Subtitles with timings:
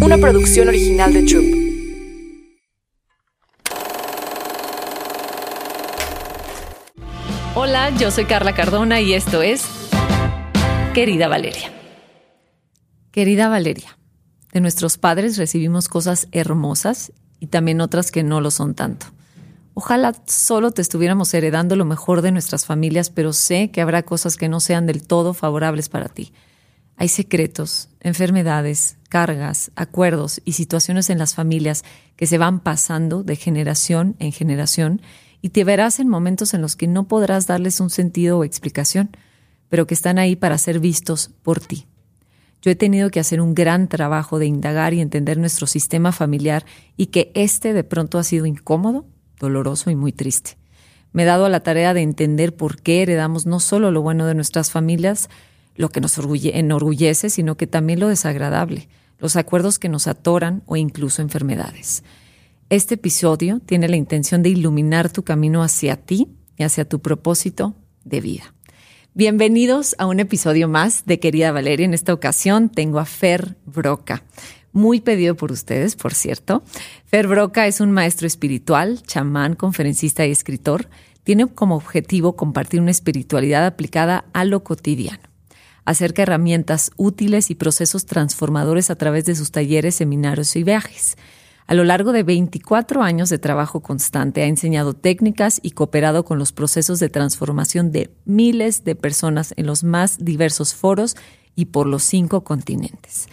[0.00, 1.44] una producción original de Troop.
[7.54, 9.64] Hola, yo soy Carla Cardona y esto es
[10.94, 11.72] Querida Valeria.
[13.10, 13.98] Querida Valeria,
[14.52, 19.06] de nuestros padres recibimos cosas hermosas y también otras que no lo son tanto.
[19.74, 24.36] Ojalá solo te estuviéramos heredando lo mejor de nuestras familias, pero sé que habrá cosas
[24.36, 26.32] que no sean del todo favorables para ti.
[26.96, 31.84] Hay secretos, enfermedades, cargas, acuerdos y situaciones en las familias
[32.16, 35.02] que se van pasando de generación en generación
[35.40, 39.10] y te verás en momentos en los que no podrás darles un sentido o explicación,
[39.68, 41.86] pero que están ahí para ser vistos por ti.
[42.62, 46.64] Yo he tenido que hacer un gran trabajo de indagar y entender nuestro sistema familiar
[46.96, 49.04] y que este de pronto ha sido incómodo,
[49.40, 50.56] doloroso y muy triste.
[51.12, 54.26] Me he dado a la tarea de entender por qué heredamos no solo lo bueno
[54.26, 55.28] de nuestras familias,
[55.82, 60.76] lo que nos enorgullece, sino que también lo desagradable, los acuerdos que nos atoran o
[60.76, 62.04] incluso enfermedades.
[62.70, 67.74] Este episodio tiene la intención de iluminar tu camino hacia ti y hacia tu propósito
[68.04, 68.54] de vida.
[69.12, 71.84] Bienvenidos a un episodio más de Querida Valeria.
[71.84, 74.22] En esta ocasión tengo a Fer Broca,
[74.72, 76.62] muy pedido por ustedes, por cierto.
[77.04, 80.88] Fer Broca es un maestro espiritual, chamán, conferencista y escritor.
[81.24, 85.31] Tiene como objetivo compartir una espiritualidad aplicada a lo cotidiano.
[85.84, 91.16] Acerca herramientas útiles y procesos transformadores a través de sus talleres, seminarios y viajes.
[91.66, 96.38] A lo largo de 24 años de trabajo constante ha enseñado técnicas y cooperado con
[96.38, 101.16] los procesos de transformación de miles de personas en los más diversos foros
[101.54, 103.26] y por los cinco continentes.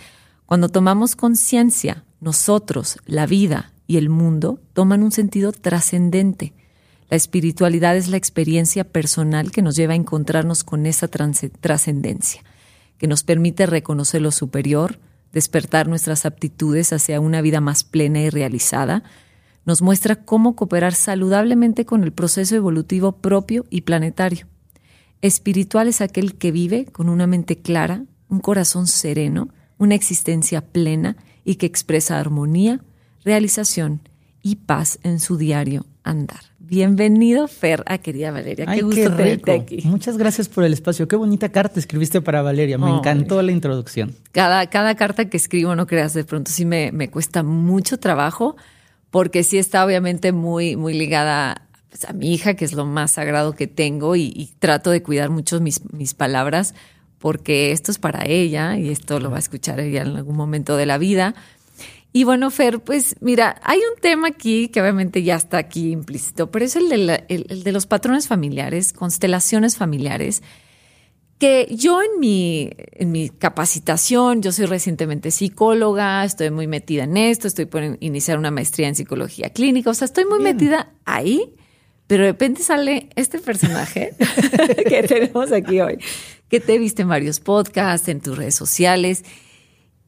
[0.46, 6.54] Cuando tomamos conciencia, nosotros, la vida y el mundo toman un sentido trascendente.
[7.10, 12.44] La espiritualidad es la experiencia personal que nos lleva a encontrarnos con esa trascendencia,
[13.00, 15.00] que nos permite reconocer lo superior,
[15.34, 19.04] despertar nuestras aptitudes hacia una vida más plena y realizada,
[19.66, 24.48] nos muestra cómo cooperar saludablemente con el proceso evolutivo propio y planetario.
[25.22, 29.50] Espiritual es aquel que vive con una mente clara, un corazón sereno,
[29.80, 32.82] una existencia plena y que expresa armonía,
[33.24, 34.02] realización
[34.44, 36.49] y paz en su diario andar.
[36.70, 38.68] Bienvenido, Fer, a querida Valeria.
[38.68, 39.82] qué gusto tenerte aquí.
[39.86, 41.08] Muchas gracias por el espacio.
[41.08, 42.78] Qué bonita carta escribiste para Valeria.
[42.78, 44.16] Me encantó la introducción.
[44.32, 48.56] Cada, cada carta que escribo, no creas, de pronto sí me, me cuesta mucho trabajo,
[49.10, 53.12] porque sí está obviamente muy, muy ligada pues, a mi hija, que es lo más
[53.12, 56.76] sagrado que tengo, y, y trato de cuidar mucho mis, mis palabras,
[57.18, 60.78] porque esto es para ella y esto lo va a escuchar ella en algún momento
[60.78, 61.34] de la vida
[62.12, 66.50] y bueno, Fer, pues mira, hay un tema aquí que obviamente ya está aquí implícito,
[66.50, 70.42] pero es el de, el, de los patrones familiares, constelaciones familiares,
[71.38, 77.16] que yo en mi, en mi capacitación, yo soy recientemente psicóloga, estoy muy metida en
[77.16, 81.54] esto, estoy por iniciar una maestría en psicología clínica, o sea, estoy muy metida ahí,
[82.08, 84.16] pero de repente sale este personaje
[84.90, 86.00] que tenemos aquí hoy,
[86.50, 89.24] que te viste en varios podcasts, en tus redes sociales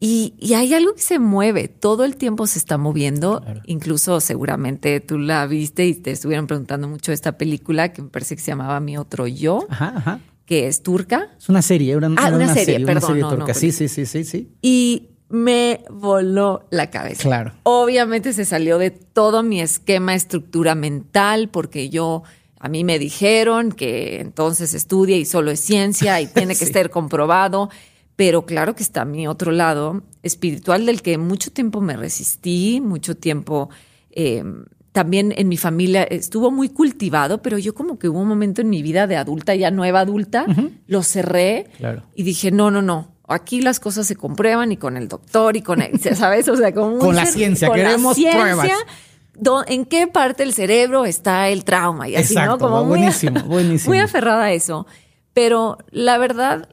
[0.03, 5.19] y, hay algo que se mueve, todo el tiempo se está moviendo, incluso seguramente tú
[5.19, 8.79] la viste y te estuvieron preguntando mucho esta película que me parece que se llamaba
[8.79, 9.67] Mi Otro Yo,
[10.47, 11.29] que es turca.
[11.37, 13.11] Es una serie, una, ah, una, serie, perdón.
[13.11, 14.49] Una serie turca, sí, sí, sí, sí, sí.
[14.63, 17.21] Y me voló la cabeza.
[17.21, 17.53] Claro.
[17.61, 22.23] Obviamente se salió de todo mi esquema, estructura mental, porque yo
[22.59, 26.89] a mí me dijeron que entonces estudia y solo es ciencia y tiene que estar
[26.89, 27.69] comprobado.
[28.15, 33.15] Pero claro que está mi otro lado espiritual del que mucho tiempo me resistí, mucho
[33.15, 33.69] tiempo
[34.11, 38.61] em, también en mi familia estuvo muy cultivado, pero yo como que hubo un momento
[38.61, 40.45] en mi vida de adulta, ya nueva adulta,
[40.87, 41.67] lo cerré
[42.13, 45.61] y dije, no, no, no, aquí las cosas se comprueban y con el doctor y
[45.61, 45.81] con,
[46.15, 46.47] ¿sabes?
[46.49, 48.69] O sea, con, con la ciencia, queremos pruebas.
[49.67, 52.07] ¿En qué parte del cerebro está el trauma?
[52.09, 52.57] Y así, ¿no?
[52.57, 53.93] Como buenísimo, buenísimo.
[53.93, 54.85] Muy aferrada a eso.
[55.33, 56.67] Pero la verdad,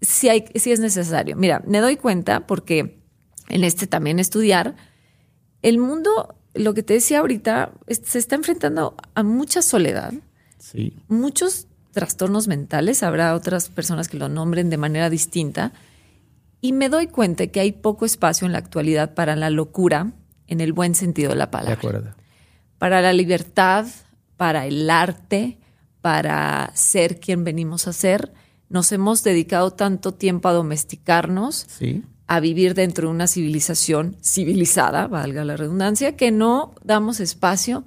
[0.00, 1.36] si, hay, si es necesario.
[1.36, 3.00] Mira, me doy cuenta porque
[3.48, 4.76] en este también estudiar,
[5.62, 10.14] el mundo, lo que te decía ahorita, se está enfrentando a mucha soledad,
[10.58, 10.96] sí.
[11.08, 15.72] muchos trastornos mentales, habrá otras personas que lo nombren de manera distinta,
[16.60, 20.12] y me doy cuenta que hay poco espacio en la actualidad para la locura
[20.46, 21.74] en el buen sentido de la palabra.
[21.74, 22.14] De acuerdo.
[22.78, 23.86] Para la libertad,
[24.36, 25.58] para el arte,
[26.00, 28.32] para ser quien venimos a ser
[28.70, 31.66] nos hemos dedicado tanto tiempo a domesticarnos,
[32.26, 37.84] a vivir dentro de una civilización civilizada, valga la redundancia, que no damos espacio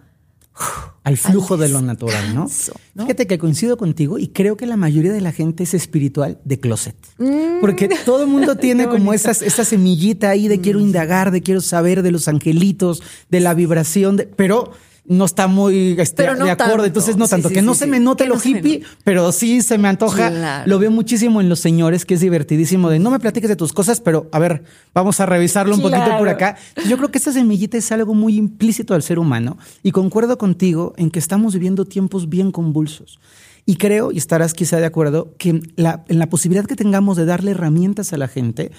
[1.03, 2.47] al flujo de lo natural, ¿no?
[2.47, 6.59] Fíjate que coincido contigo y creo que la mayoría de la gente es espiritual de
[6.59, 6.95] closet.
[7.17, 7.59] Mm.
[7.59, 10.83] Porque todo el mundo tiene como esas, esa semillita ahí de quiero mm.
[10.83, 14.71] indagar, de quiero saber de los angelitos, de la vibración, de, pero
[15.05, 16.85] no está muy este, de acuerdo.
[16.85, 17.49] Entonces, no tanto.
[17.49, 20.63] que no se me note lo hippie, pero sí se me antoja.
[20.65, 23.73] Lo veo muchísimo en los señores, que es divertidísimo de no me platiques de tus
[23.73, 24.63] cosas, pero a ver,
[24.93, 26.57] vamos a revisarlo un poquito por acá.
[26.87, 30.93] Yo creo que esta semillita es algo muy implícito al ser humano y concuerdo contigo
[30.97, 33.19] en que estamos viviendo tiempos bien convulsos.
[33.65, 37.25] Y creo, y estarás quizá de acuerdo, que la, en la posibilidad que tengamos de
[37.25, 38.71] darle herramientas a la gente,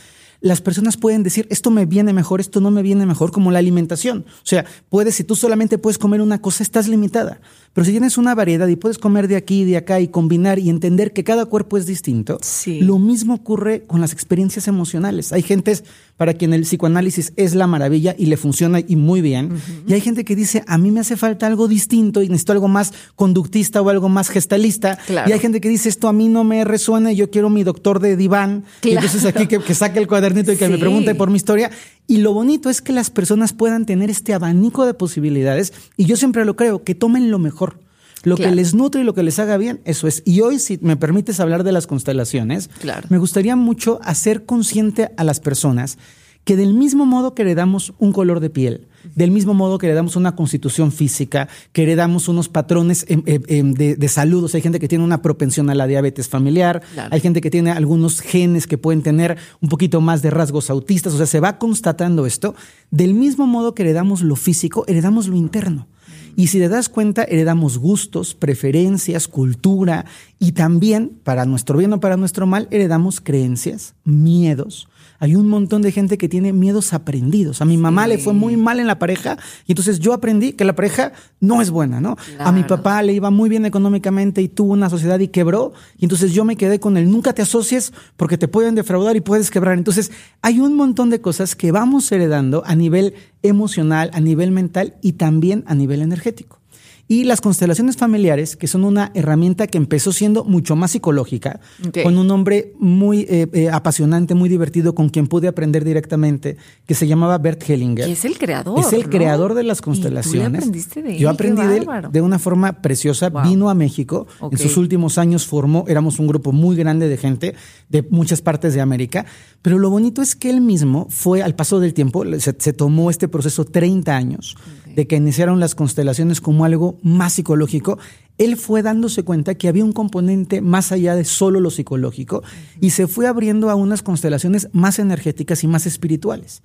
[0.45, 3.61] las personas pueden decir, esto me viene mejor, esto no me viene mejor, como la
[3.61, 4.27] alimentación.
[4.29, 7.41] O sea, puedes, si tú solamente puedes comer una cosa, estás limitada.
[7.73, 10.59] Pero si tienes una variedad y puedes comer de aquí y de acá y combinar
[10.59, 15.33] y entender que cada cuerpo es distinto, lo mismo ocurre con las experiencias emocionales.
[15.33, 15.83] Hay gentes
[16.17, 19.61] para quien el psicoanálisis es la maravilla y le funciona y muy bien.
[19.89, 22.69] Y hay gente que dice, a mí me hace falta algo distinto y necesito algo
[22.69, 24.99] más conductista o algo más gestalista.
[25.09, 27.65] Y hay gente que dice, esto a mí no me resuena y yo quiero mi
[27.65, 28.65] doctor de diván.
[28.83, 30.07] Y entonces aquí que, saque el
[30.41, 31.71] y que me pregunte por mi historia.
[32.07, 35.73] Y lo bonito es que las personas puedan tener este abanico de posibilidades.
[35.97, 37.79] Y yo siempre lo creo, que tomen lo mejor.
[38.23, 40.23] Lo que les nutre y lo que les haga bien, eso es.
[40.25, 42.71] Y hoy, si me permites hablar de las constelaciones,
[43.11, 45.99] me gustaría mucho hacer consciente a las personas
[46.45, 50.17] que del mismo modo que heredamos un color de piel, del mismo modo que heredamos
[50.17, 54.81] una constitución física, que heredamos unos patrones em, em, em, de, de, salud, hay gente
[54.81, 58.79] que tiene una propensión a la diabetes familiar, hay gente que tiene algunos genes que
[58.79, 62.55] pueden tener un poquito más de rasgos autistas, o sea, se va constatando esto,
[62.91, 65.89] del mismo modo que heredamos lo físico, heredamos lo interno.
[66.37, 70.05] Y si te das cuenta, heredamos gustos, preferencias, cultura
[70.41, 74.89] y también, para nuestro bien o para nuestro mal, heredamos creencias, miedos,
[75.25, 77.63] hay un montón de gente que tiene miedos aprendidos.
[77.63, 80.67] A mi mamá le fue muy mal en la pareja y entonces yo aprendí que
[80.67, 82.17] la pareja no es buena, ¿no?
[82.39, 86.05] A mi papá le iba muy bien económicamente y tuvo una sociedad y quebró y
[86.05, 89.51] entonces yo me quedé con el nunca te asocies porque te pueden defraudar y puedes
[89.51, 89.79] quebrar.
[89.79, 90.13] Entonces
[90.43, 95.13] hay un montón de cosas que vamos heredando a nivel emocional, a nivel mental y
[95.13, 96.61] también a nivel energético.
[97.07, 101.61] Y las constelaciones familiares, que son una herramienta que empezó siendo mucho más psicológica,
[102.03, 106.57] con un hombre muy eh, eh, apasionante, muy divertido, con quien pude aprender directamente,
[106.87, 108.09] que se llamaba Bert Hellinger.
[108.09, 108.81] Y es el creador.
[108.81, 110.61] Es el creador de las constelaciones.
[110.61, 111.19] aprendiste de él?
[111.19, 113.29] Yo aprendí de él de una forma preciosa.
[113.29, 114.27] Vino a México.
[114.51, 117.55] En sus últimos años formó, éramos un grupo muy grande de gente
[117.91, 119.27] de muchas partes de América.
[119.61, 123.11] Pero lo bonito es que él mismo fue, al paso del tiempo, se, se tomó
[123.11, 124.57] este proceso 30 años
[124.95, 127.99] de que iniciaron las constelaciones como algo más psicológico,
[128.37, 132.43] él fue dándose cuenta que había un componente más allá de solo lo psicológico
[132.81, 136.63] y se fue abriendo a unas constelaciones más energéticas y más espirituales.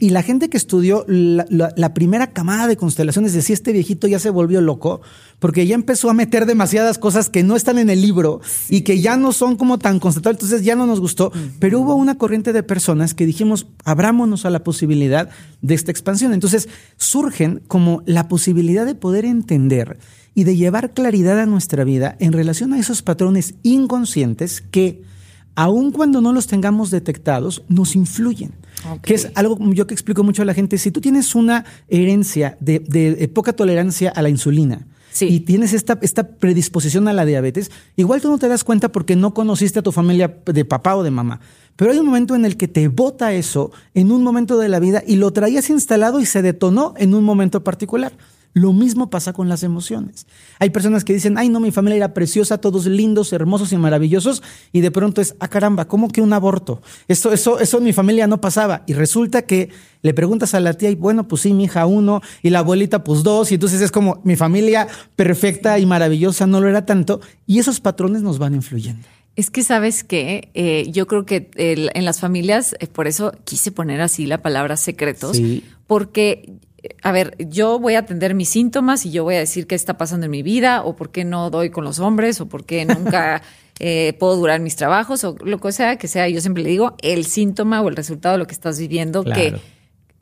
[0.00, 4.30] Y la gente que estudió la, primera camada de constelaciones decía, este viejito ya se
[4.30, 5.02] volvió loco
[5.40, 8.40] porque ya empezó a meter demasiadas cosas que no están en el libro
[8.70, 11.32] y que ya no son como tan constatables, entonces ya no nos gustó.
[11.58, 15.28] Pero hubo una corriente de personas que dijimos, abrámonos a la posibilidad
[15.60, 16.32] de esta expansión.
[16.32, 19.98] Entonces surgen como la posibilidad de poder entender
[20.34, 25.02] y de llevar claridad a nuestra vida en relación a esos patrones inconscientes que,
[25.54, 28.52] aun cuando no los tengamos detectados, nos influyen.
[29.02, 30.78] Que es algo yo que explico mucho a la gente.
[30.78, 34.86] Si tú tienes una herencia de, poca tolerancia a la insulina,
[35.20, 39.16] y tienes esta, esta predisposición a la diabetes, igual tú no te das cuenta porque
[39.16, 41.40] no conociste a tu familia de papá o de mamá.
[41.76, 44.78] Pero hay un momento en el que te bota eso en un momento de la
[44.78, 48.12] vida y lo traías instalado y se detonó en un momento particular.
[48.52, 50.26] Lo mismo pasa con las emociones.
[50.58, 54.42] Hay personas que dicen, ay, no, mi familia era preciosa, todos lindos, hermosos y maravillosos,
[54.72, 56.82] y de pronto es, ah, caramba, ¿cómo que un aborto?
[57.06, 58.82] Eso, eso, eso en mi familia no pasaba.
[58.86, 59.70] Y resulta que
[60.02, 63.04] le preguntas a la tía, y bueno, pues sí, mi hija uno, y la abuelita,
[63.04, 67.20] pues dos, y entonces es como, mi familia perfecta y maravillosa no lo era tanto,
[67.46, 69.06] y esos patrones nos van influyendo.
[69.36, 73.70] Es que sabes que eh, yo creo que en las familias, eh, por eso quise
[73.70, 75.40] poner así la palabra secretos,
[75.86, 76.58] porque
[77.02, 79.96] a ver, yo voy a atender mis síntomas y yo voy a decir qué está
[79.98, 82.84] pasando en mi vida o por qué no doy con los hombres o por qué
[82.84, 83.42] nunca
[83.78, 86.28] eh, puedo durar mis trabajos o lo que sea que sea.
[86.28, 89.60] Yo siempre le digo el síntoma o el resultado de lo que estás viviendo que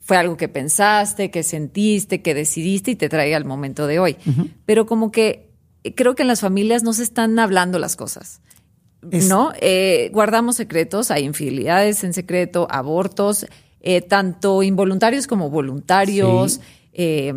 [0.01, 4.17] fue algo que pensaste, que sentiste, que decidiste y te trae al momento de hoy.
[4.65, 5.51] Pero como que
[5.95, 8.41] creo que en las familias no se están hablando las cosas.
[9.01, 9.53] ¿No?
[9.61, 13.47] Eh, guardamos secretos, hay infidelidades en secreto, abortos
[13.81, 16.61] eh, tanto involuntarios como voluntarios.
[16.93, 17.33] Eh,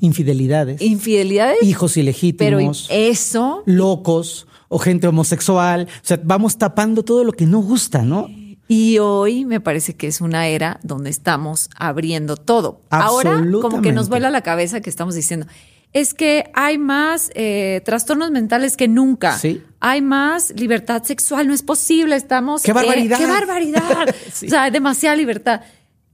[0.00, 0.82] infidelidades.
[0.82, 1.62] Infidelidades.
[1.62, 2.86] Hijos ilegítimos.
[2.88, 3.62] Pero eso.
[3.66, 5.86] Locos o gente homosexual.
[5.88, 8.28] O sea, vamos tapando todo lo que no gusta, ¿no?
[8.66, 12.80] Y hoy me parece que es una era donde estamos abriendo todo.
[12.90, 15.46] Ahora, como que nos vuela la cabeza que estamos diciendo,
[15.92, 19.38] es que hay más eh, trastornos mentales que nunca.
[19.38, 19.62] Sí.
[19.80, 22.62] Hay más libertad sexual, no es posible, estamos...
[22.62, 23.18] ¡Qué barbaridad!
[23.18, 24.14] ¡Qué barbaridad!
[24.32, 24.46] Sí.
[24.46, 25.60] O sea, demasiada libertad.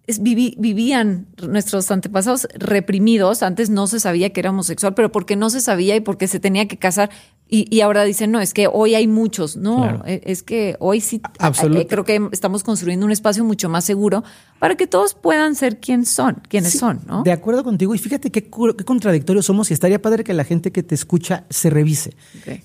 [0.06, 3.42] Es- vivían nuestros antepasados reprimidos.
[3.42, 6.40] Antes no se sabía que era homosexual, pero porque no se sabía y porque se
[6.40, 7.10] tenía que casar.
[7.52, 9.56] Y, y ahora dicen, no, es que hoy hay muchos.
[9.56, 10.02] No, Claro.
[10.06, 11.80] e- es que hoy sí Absoluto.
[11.80, 14.22] eh, creo que estamos construyendo un espacio mucho más seguro
[14.60, 17.22] para que todos puedan ser quien son, quienes Sí, son, ¿no?
[17.24, 17.92] De acuerdo contigo.
[17.94, 21.44] Y fíjate qué, qué contradictorios somos y estaría padre que la gente que te escucha
[21.50, 22.14] se revise.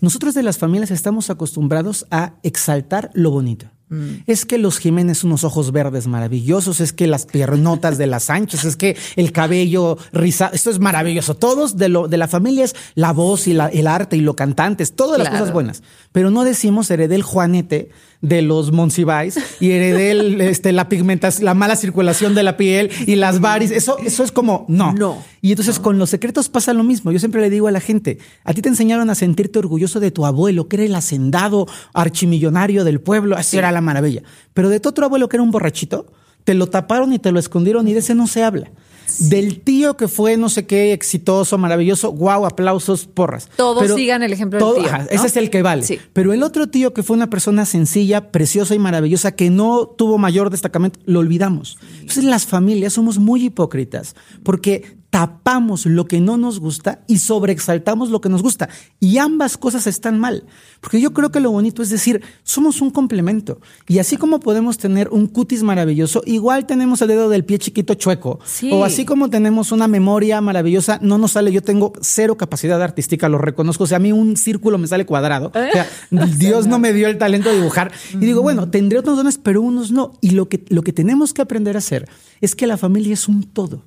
[0.01, 3.67] Nosotros de las familias estamos acostumbrados a exaltar lo bonito.
[3.89, 4.23] Mm.
[4.25, 8.65] Es que los Jiménez unos ojos verdes maravillosos, es que las piernotas de las Sánchez,
[8.65, 11.35] es que el cabello rizado, esto es maravilloso.
[11.35, 14.35] Todos de lo de la familia es la voz y la- el arte y lo
[14.35, 15.83] cantantes, todas las cosas buenas.
[16.11, 17.89] Pero no decimos heredé el Juanete
[18.21, 22.89] de los Monsiváis y heredé el, este, la pigmentación, la mala circulación de la piel
[23.05, 23.69] y las varis.
[23.69, 24.93] Eso, eso es como no.
[24.93, 25.23] No.
[25.41, 27.11] Y entonces con los secretos pasa lo mismo.
[27.11, 30.09] Yo siempre le digo a la gente, a ti te enseñaron a sentirte orgulloso de
[30.09, 34.23] tu abuelo, que era el hacendado archimillonario del pueblo, así era la maravilla.
[34.53, 36.07] Pero de tu otro abuelo, que era un borrachito,
[36.43, 38.71] te lo taparon y te lo escondieron y de ese no se habla.
[39.19, 43.49] Del tío que fue no sé qué exitoso, maravilloso, guau, aplausos, porras.
[43.55, 45.09] Todos sigan el ejemplo del tío, ajá, ¿no?
[45.09, 45.83] Ese es el que vale.
[45.83, 45.99] Sí.
[46.11, 50.17] Pero el otro tío que fue una persona sencilla, preciosa y maravillosa, que no tuvo
[50.17, 51.77] mayor destacamento, lo olvidamos.
[51.99, 58.09] Entonces las familias somos muy hipócritas porque tapamos lo que no nos gusta y sobreexaltamos
[58.09, 58.67] lo que nos gusta.
[58.99, 60.43] Y ambas cosas están mal.
[60.81, 63.61] Porque yo creo que lo bonito es decir, somos un complemento.
[63.87, 67.93] Y así como podemos tener un cutis maravilloso, igual tenemos el dedo del pie chiquito
[67.93, 68.41] chueco.
[68.43, 68.69] Sí.
[68.73, 73.29] O así como tenemos una memoria maravillosa, no nos sale, yo tengo cero capacidad artística,
[73.29, 73.85] lo reconozco.
[73.85, 75.47] O sea, a mí un círculo me sale cuadrado.
[75.47, 75.87] O sea,
[76.37, 77.93] Dios no me dio el talento de dibujar.
[78.11, 80.11] Y digo, bueno, tendré otros dones, pero unos no.
[80.19, 82.09] Y lo que, lo que tenemos que aprender a hacer
[82.41, 83.85] es que la familia es un todo.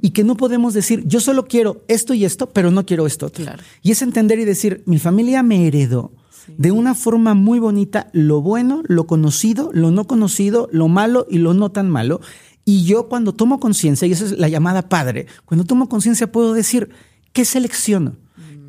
[0.00, 3.26] Y que no podemos decir, yo solo quiero esto y esto, pero no quiero esto
[3.26, 3.44] otro.
[3.44, 3.62] Claro.
[3.82, 6.12] Y es entender y decir, mi familia me heredó
[6.56, 11.38] de una forma muy bonita lo bueno, lo conocido, lo no conocido, lo malo y
[11.38, 12.20] lo no tan malo.
[12.64, 16.52] Y yo cuando tomo conciencia, y esa es la llamada padre, cuando tomo conciencia puedo
[16.52, 16.90] decir,
[17.32, 18.16] ¿qué selecciono?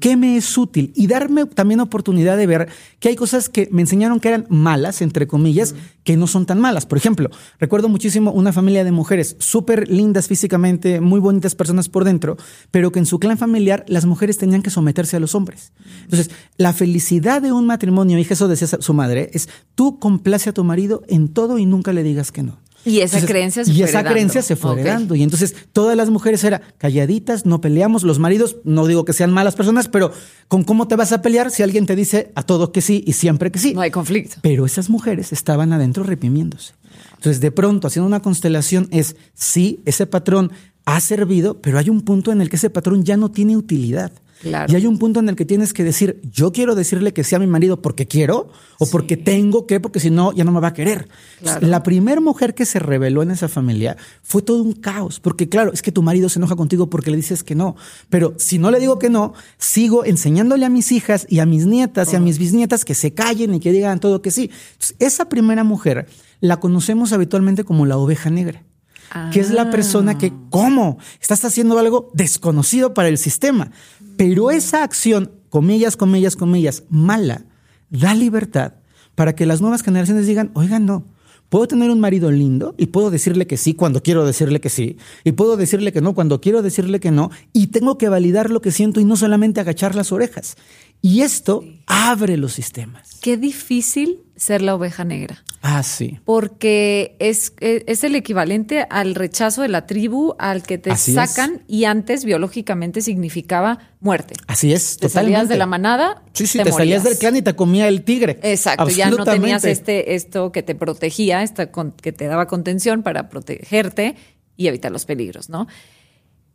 [0.01, 0.91] ¿Qué me es útil?
[0.95, 4.99] Y darme también oportunidad de ver que hay cosas que me enseñaron que eran malas,
[5.03, 6.87] entre comillas, que no son tan malas.
[6.87, 7.29] Por ejemplo,
[7.59, 12.35] recuerdo muchísimo una familia de mujeres súper lindas físicamente, muy bonitas personas por dentro,
[12.71, 15.71] pero que en su clan familiar las mujeres tenían que someterse a los hombres.
[16.01, 20.53] Entonces, la felicidad de un matrimonio, y eso decía su madre, es tú complace a
[20.53, 22.57] tu marido en todo y nunca le digas que no.
[22.85, 24.11] Y esa creencia se y fue esa heredando.
[24.11, 24.77] creencia se fue Ok.
[24.79, 25.15] heredando.
[25.15, 28.03] Y entonces todas las mujeres eran calladitas, no peleamos.
[28.03, 30.11] Los maridos, no digo que sean malas personas, pero
[30.47, 33.13] ¿con cómo te vas a pelear si alguien te dice a todo que sí y
[33.13, 33.73] siempre que sí?
[33.73, 34.37] No hay conflicto.
[34.41, 36.73] Pero esas mujeres estaban adentro reprimiéndose.
[37.15, 40.51] Entonces, de pronto, haciendo una constelación, es sí, ese patrón
[40.85, 44.11] ha servido, pero hay un punto en el que ese patrón ya no tiene utilidad.
[44.41, 44.71] Claro.
[44.71, 47.39] Y hay un punto en el que tienes que decir, yo quiero decirle que sea
[47.39, 50.69] mi marido porque quiero o porque tengo que, porque si no, ya no me va
[50.69, 51.07] a querer.
[51.41, 51.67] Claro.
[51.67, 55.71] La primera mujer que se reveló en esa familia fue todo un caos, porque claro,
[55.73, 57.75] es que tu marido se enoja contigo porque le dices que no,
[58.09, 61.65] pero si no le digo que no, sigo enseñándole a mis hijas y a mis
[61.65, 64.49] nietas y a mis bisnietas que se callen y que digan todo que sí.
[64.73, 66.07] Entonces, esa primera mujer
[66.39, 68.63] la conocemos habitualmente como la oveja negra
[69.31, 70.97] que es la persona que, ¿cómo?
[71.19, 73.71] Estás haciendo algo desconocido para el sistema.
[74.21, 77.43] Pero esa acción, comillas, comillas, comillas, mala,
[77.89, 78.73] da libertad
[79.15, 81.07] para que las nuevas generaciones digan, oigan, no.
[81.49, 84.97] Puedo tener un marido lindo y puedo decirle que sí cuando quiero decirle que sí,
[85.23, 88.61] y puedo decirle que no cuando quiero decirle que no, y tengo que validar lo
[88.61, 90.55] que siento y no solamente agachar las orejas.
[91.01, 93.17] Y esto abre los sistemas.
[93.23, 95.43] Qué difícil ser la oveja negra.
[95.61, 96.19] Ah, sí.
[96.25, 101.15] Porque es, es el equivalente al rechazo de la tribu al que te Así es.
[101.15, 104.33] sacan y antes biológicamente significaba muerte.
[104.47, 105.35] Así es, Te totalmente.
[105.37, 106.23] salías de la manada.
[106.33, 108.39] Sí, sí, te, salías del clan y te comía el tigre.
[108.41, 113.03] Exacto, ya no tenías este, esto que te protegía, esta con- que te daba contención
[113.03, 114.15] para protegerte
[114.57, 115.67] y evitar los peligros, ¿no?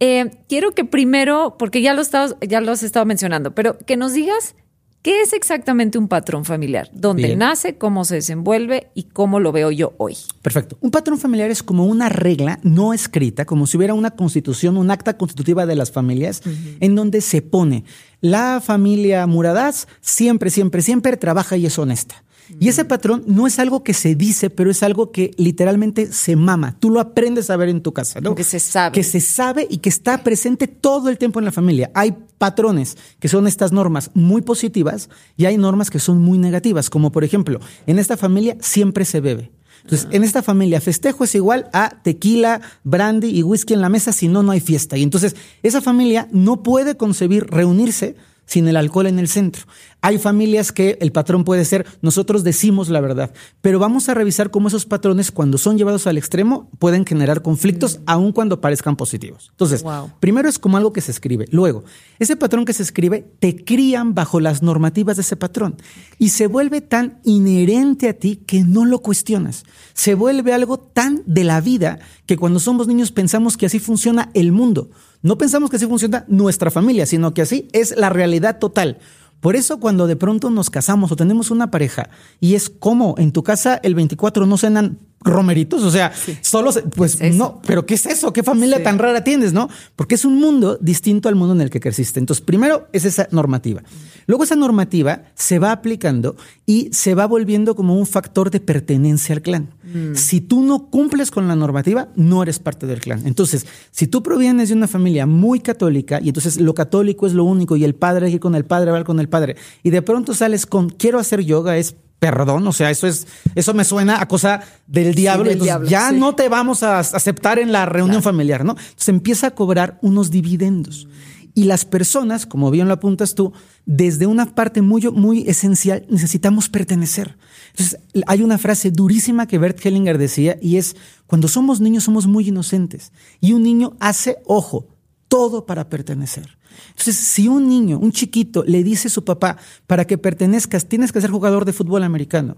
[0.01, 3.97] Eh, quiero que primero, porque ya lo, estabas- ya lo has estado mencionando, pero que
[3.97, 4.55] nos digas
[5.03, 7.39] qué es exactamente un patrón familiar, dónde Bien.
[7.39, 10.17] nace, cómo se desenvuelve y cómo lo veo yo hoy.
[10.43, 10.77] Perfecto.
[10.81, 14.91] Un patrón familiar es como una regla no escrita, como si hubiera una constitución, un
[14.91, 16.43] acta constitutiva de las familias,
[16.81, 17.85] en donde se pone
[18.21, 22.25] la familia Muradaz siempre, siempre, siempre trabaja y es honesta.
[22.61, 26.37] Y ese patrón no es algo que se dice, pero es algo que literalmente se
[26.37, 26.77] mama.
[26.79, 28.35] Tú lo aprendes a ver en tu casa, ¿no?
[28.35, 28.93] Que se sabe.
[28.93, 31.91] Que se sabe y que está presente todo el tiempo en la familia.
[31.95, 36.91] Hay patrones que son estas normas muy positivas y hay normas que son muy negativas,
[36.91, 39.51] como por ejemplo, en esta familia siempre se bebe.
[39.83, 44.13] Entonces, en esta familia, festejo es igual a tequila, brandy y whisky en la mesa,
[44.13, 44.97] si no, no hay fiesta.
[44.97, 49.65] Y entonces, esa familia no puede concebir reunirse sin el alcohol en el centro.
[50.03, 54.51] Hay familias que el patrón puede ser, nosotros decimos la verdad, pero vamos a revisar
[54.51, 58.03] cómo esos patrones, cuando son llevados al extremo, pueden generar conflictos, mm.
[58.07, 59.49] aun cuando parezcan positivos.
[59.51, 59.85] Entonces,
[60.21, 61.47] primero es como algo que se escribe.
[61.51, 61.85] Luego,
[62.19, 65.77] ese patrón que se escribe, te crían bajo las normativas de ese patrón
[66.19, 69.65] y se vuelve tan inherente a ti que no lo cuestionas.
[69.95, 74.31] Se vuelve algo tan de la vida que cuando somos niños pensamos que así funciona
[74.35, 74.91] el mundo.
[75.23, 78.99] No pensamos que así funciona nuestra familia, sino que así es la realidad total.
[79.41, 83.33] Por eso cuando de pronto nos casamos o tenemos una pareja y es como en
[83.33, 88.07] tu casa el 24 no cenan romeritos, o sea, solo, pues no, pero ¿qué es
[88.07, 88.33] eso?
[88.33, 89.69] ¿Qué familia tan rara tienes, no?
[89.97, 92.21] Porque es un mundo distinto al mundo en el que creciste.
[92.21, 93.83] Entonces, primero es esa normativa.
[94.27, 99.35] Luego esa normativa se va aplicando y se va volviendo como un factor de pertenencia
[99.35, 99.71] al clan.
[99.83, 100.15] Mm.
[100.15, 103.27] Si tú no cumples con la normativa, no eres parte del clan.
[103.27, 107.45] Entonces, si tú provienes de una familia muy católica y entonces lo católico es lo
[107.45, 109.91] único y el padre hay que ir con el padre, va con el padre, y
[109.91, 113.85] de pronto sales con quiero hacer yoga, es perdón, o sea, eso es, eso me
[113.85, 115.53] suena a cosa del diablo.
[115.85, 118.73] ya no te vamos a aceptar en la reunión familiar, ¿no?
[118.73, 121.09] Entonces empieza a cobrar unos dividendos.
[121.55, 123.55] Y las personas, como bien lo apuntas tú,
[123.87, 127.39] desde una parte muy, muy esencial necesitamos pertenecer.
[127.71, 130.97] Entonces, hay una frase durísima que Bert Hellinger decía y es,
[131.27, 133.11] cuando somos niños somos muy inocentes.
[133.41, 134.89] Y un niño hace, ojo,
[135.29, 136.59] todo para pertenecer.
[136.91, 139.57] Entonces, si un niño, un chiquito, le dice a su papá,
[139.87, 142.57] para que pertenezcas, tienes que ser jugador de fútbol americano.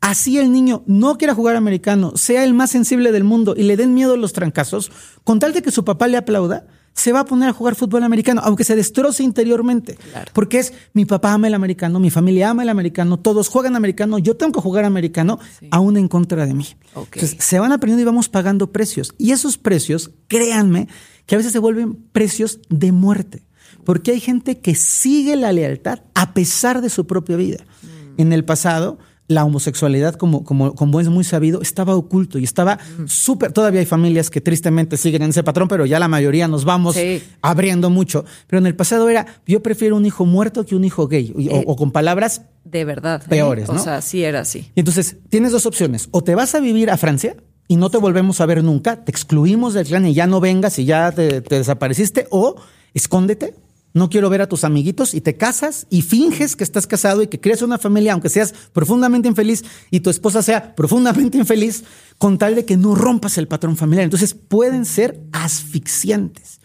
[0.00, 3.76] Así el niño no quiera jugar americano, sea el más sensible del mundo y le
[3.76, 4.92] den miedo los trancazos,
[5.24, 8.02] con tal de que su papá le aplauda, se va a poner a jugar fútbol
[8.04, 9.98] americano, aunque se destroce interiormente.
[10.32, 14.18] Porque es mi papá ama el americano, mi familia ama el americano, todos juegan americano,
[14.18, 15.38] yo tengo que jugar americano,
[15.70, 16.66] aún en contra de mí.
[16.94, 19.14] Entonces, se van aprendiendo y vamos pagando precios.
[19.18, 20.88] Y esos precios, créanme,
[21.26, 23.45] que a veces se vuelven precios de muerte.
[23.86, 27.58] Porque hay gente que sigue la lealtad a pesar de su propia vida.
[27.82, 28.20] Mm.
[28.20, 32.80] En el pasado, la homosexualidad, como, como, como es muy sabido, estaba oculto y estaba
[32.98, 33.06] mm.
[33.06, 33.52] súper.
[33.52, 36.96] Todavía hay familias que tristemente siguen en ese patrón, pero ya la mayoría nos vamos
[37.42, 38.24] abriendo mucho.
[38.48, 41.72] Pero en el pasado era: yo prefiero un hijo muerto que un hijo gay, o,
[41.72, 42.42] eh, con palabras.
[42.64, 43.22] De verdad.
[43.22, 43.28] ¿eh?
[43.28, 44.68] Peores, O sea, sí era así.
[44.74, 47.36] Y entonces, tienes dos opciones: o te vas a vivir a Francia
[47.68, 50.76] y no te volvemos a ver nunca, te excluimos del clan y ya no vengas
[50.80, 52.56] y ya te desapareciste, o
[52.94, 53.54] escóndete
[53.96, 57.28] no quiero ver a tus amiguitos y te casas y finges que estás casado y
[57.28, 61.82] que creas una familia, aunque seas profundamente infeliz y tu esposa sea profundamente infeliz,
[62.18, 64.04] con tal de que no rompas el patrón familiar.
[64.04, 66.60] Entonces pueden ser asfixiantes.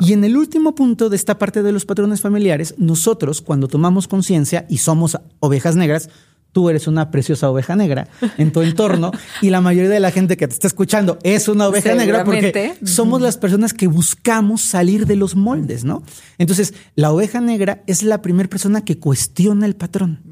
[0.00, 4.08] Y en el último punto de esta parte de los patrones familiares, nosotros cuando tomamos
[4.08, 6.10] conciencia y somos ovejas negras,
[6.52, 9.10] tú eres una preciosa oveja negra en tu entorno
[9.40, 12.74] y la mayoría de la gente que te está escuchando es una oveja negra porque
[12.84, 16.02] somos las personas que buscamos salir de los moldes, ¿no?
[16.38, 20.31] Entonces, la oveja negra es la primera persona que cuestiona el patrón.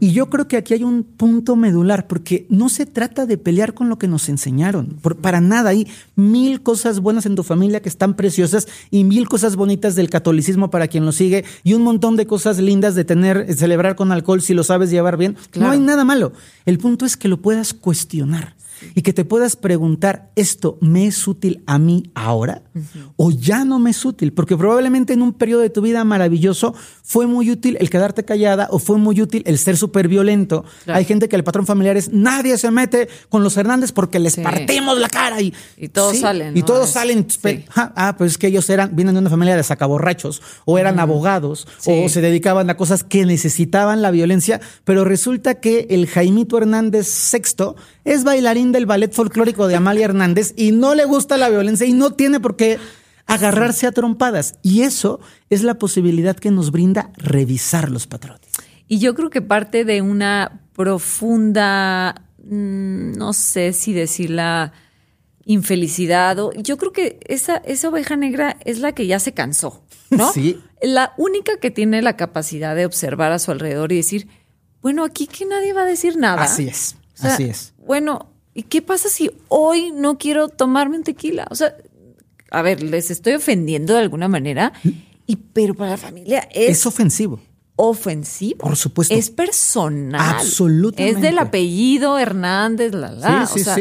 [0.00, 3.74] Y yo creo que aquí hay un punto medular, porque no se trata de pelear
[3.74, 5.70] con lo que nos enseñaron, para nada.
[5.70, 5.86] Hay
[6.16, 10.70] mil cosas buenas en tu familia que están preciosas y mil cosas bonitas del catolicismo
[10.70, 14.40] para quien lo sigue y un montón de cosas lindas de tener, celebrar con alcohol
[14.40, 15.36] si lo sabes llevar bien.
[15.54, 16.32] No hay nada malo.
[16.64, 18.54] El punto es que lo puedas cuestionar
[18.94, 22.62] y que te puedas preguntar, ¿esto me es útil a mí ahora?
[23.16, 24.32] ¿O ya no me es útil?
[24.32, 28.68] Porque probablemente en un periodo de tu vida maravilloso fue muy útil el quedarte callada
[28.70, 30.64] o fue muy útil el ser súper violento.
[30.86, 34.36] Hay gente que el patrón familiar es, nadie se mete con los Hernández porque les
[34.36, 36.56] partimos la cara y, y todos salen.
[36.56, 37.26] Y todos salen.
[37.74, 41.66] Ah, pues es que ellos eran, vienen de una familia de sacaborrachos o eran abogados
[41.86, 47.06] o se dedicaban a cosas que necesitaban la violencia, pero resulta que el Jaimito Hernández
[47.08, 47.76] sexto
[48.10, 51.92] es bailarín del ballet folclórico de Amalia Hernández y no le gusta la violencia y
[51.92, 52.76] no tiene por qué
[53.26, 54.56] agarrarse a trompadas.
[54.62, 58.50] Y eso es la posibilidad que nos brinda revisar los patrones.
[58.88, 64.72] Y yo creo que parte de una profunda, mm, no sé si decirla,
[65.44, 66.36] infelicidad.
[66.40, 70.32] O, yo creo que esa, esa oveja negra es la que ya se cansó, ¿no?
[70.34, 70.60] Sí.
[70.82, 74.26] La única que tiene la capacidad de observar a su alrededor y decir,
[74.82, 76.42] bueno, aquí que nadie va a decir nada.
[76.42, 76.96] Así es.
[77.28, 77.74] Así es.
[77.78, 81.46] Bueno, ¿y qué pasa si hoy no quiero tomarme un tequila?
[81.50, 81.74] O sea,
[82.50, 84.72] a ver, les estoy ofendiendo de alguna manera,
[85.26, 86.78] y, pero para la familia es...
[86.78, 87.40] Es ofensivo.
[87.76, 88.58] Ofensivo.
[88.58, 89.14] Por supuesto.
[89.14, 90.36] Es personal.
[90.36, 91.16] Absolutamente.
[91.16, 93.46] Es del apellido Hernández, la, la.
[93.46, 93.76] Sí, o sea,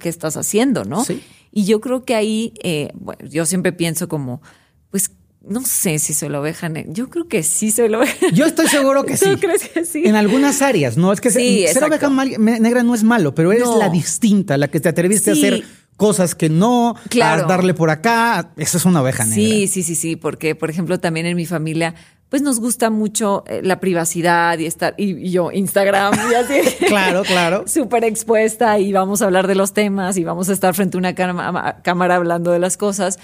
[0.00, 1.04] ¿qué estás haciendo, no?
[1.04, 1.22] Sí.
[1.52, 4.42] Y yo creo que ahí, eh, bueno, yo siempre pienso como,
[4.90, 5.10] pues
[5.48, 6.92] no sé si soy la oveja negra.
[6.92, 9.26] Yo creo que sí soy la oveja Yo estoy seguro que sí.
[9.30, 10.02] ¿Tú crees que sí?
[10.04, 11.12] En algunas áreas, ¿no?
[11.12, 13.78] Es que Sí, ser, oveja negra no es malo, pero eres No.
[13.78, 15.44] la distinta, la que te atreviste Sí.
[15.44, 15.64] a hacer
[15.96, 17.44] cosas que no, Claro.
[17.44, 18.50] a darle por acá.
[18.56, 19.34] Eso es una oveja negra.
[19.36, 21.94] Sí, sí, sí, sí, porque por ejemplo también en mi familia
[22.28, 26.60] pues nos gusta mucho eh, la privacidad y estar y, y yo Instagram y así.
[26.88, 27.64] Claro, claro.
[27.68, 30.98] Súper expuesta y vamos a hablar de los temas y vamos a estar frente a
[30.98, 33.20] una cámara hablando de las cosas,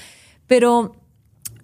[0.47, 0.95] pero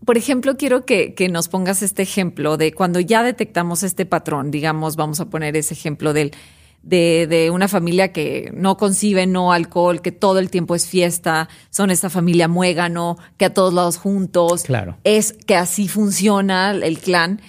[0.09, 4.51] por ejemplo, quiero que, que nos pongas este ejemplo de cuando ya detectamos este patrón,
[4.51, 6.31] digamos, vamos a poner ese ejemplo del,
[6.83, 11.51] de, de una familia que no concibe no alcohol, que todo el tiempo es fiesta,
[11.69, 14.97] son esta familia muégano, que a todos lados juntos, Claro.
[15.05, 17.43] es que así funciona el clan.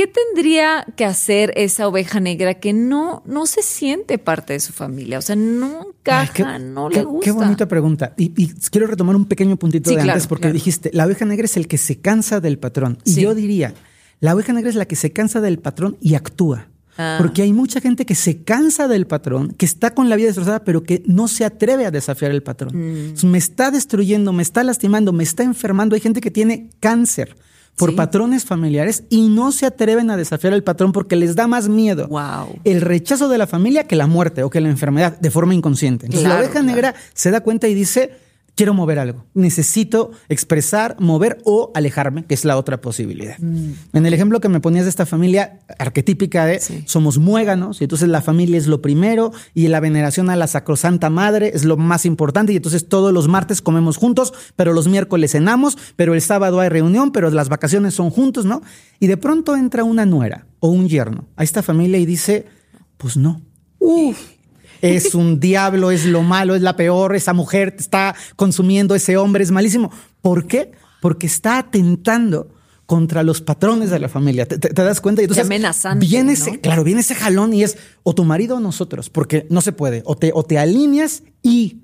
[0.00, 4.72] ¿Qué tendría que hacer esa oveja negra que no, no se siente parte de su
[4.72, 5.18] familia?
[5.18, 5.86] O sea, no Ay,
[6.30, 7.24] encaja, no qué- le gusta.
[7.26, 8.14] Qué bonita pregunta.
[8.16, 10.54] Y, y quiero retomar un pequeño puntito Sí, de claro, antes porque claro.
[10.54, 12.96] dijiste, la oveja negra es el que se cansa del patrón.
[13.04, 13.20] Y Sí.
[13.20, 13.74] yo diría,
[14.20, 16.68] la oveja negra es la que se cansa del patrón y actúa.
[16.96, 17.16] Ah.
[17.20, 20.64] Porque hay mucha gente que se cansa del patrón, que está con la vida destrozada,
[20.64, 23.12] pero que no se atreve a desafiar el patrón.
[23.20, 23.26] Mm.
[23.26, 25.94] Me está destruyendo, me está lastimando, me está enfermando.
[25.94, 27.36] Hay gente que tiene cáncer
[27.76, 27.96] por Sí.
[27.96, 32.08] patrones familiares y no se atreven a desafiar el patrón porque les da más miedo
[32.08, 32.60] Wow.
[32.64, 36.06] el rechazo de la familia que la muerte o que la enfermedad de forma inconsciente.
[36.06, 36.66] Entonces Claro, la oveja claro.
[36.66, 38.12] negra se da cuenta y dice,
[38.60, 43.38] quiero mover algo, necesito expresar, mover o alejarme, que es la otra posibilidad.
[43.38, 43.72] Mm.
[43.94, 46.82] En el ejemplo que me ponías de esta familia arquetípica de Sí.
[46.84, 51.08] somos muéganos y entonces la familia es lo primero y la veneración a la sacrosanta
[51.08, 55.32] madre es lo más importante y entonces todos los martes comemos juntos, pero los miércoles
[55.32, 58.60] cenamos, pero el sábado hay reunión, pero las vacaciones son juntos, ¿no?
[58.98, 62.44] Y de pronto entra una nuera o un yerno a esta familia y dice,
[62.98, 63.40] pues no.
[63.78, 64.18] Uf,
[64.82, 69.16] es un diablo, es lo malo, es la peor, esa mujer te está consumiendo, ese
[69.16, 69.90] hombre es malísimo.
[70.20, 70.72] ¿Por qué?
[71.00, 72.48] Porque está atentando
[72.86, 74.46] contra los patrones de la familia.
[74.46, 75.22] ¿Te, te- te das cuenta?
[75.22, 76.32] Y entonces amenazante, Viene ¿no?
[76.32, 79.72] ese, claro, viene ese jalón y es o tu marido o nosotros, porque no se
[79.72, 80.02] puede.
[80.06, 81.82] O te, o te alineas y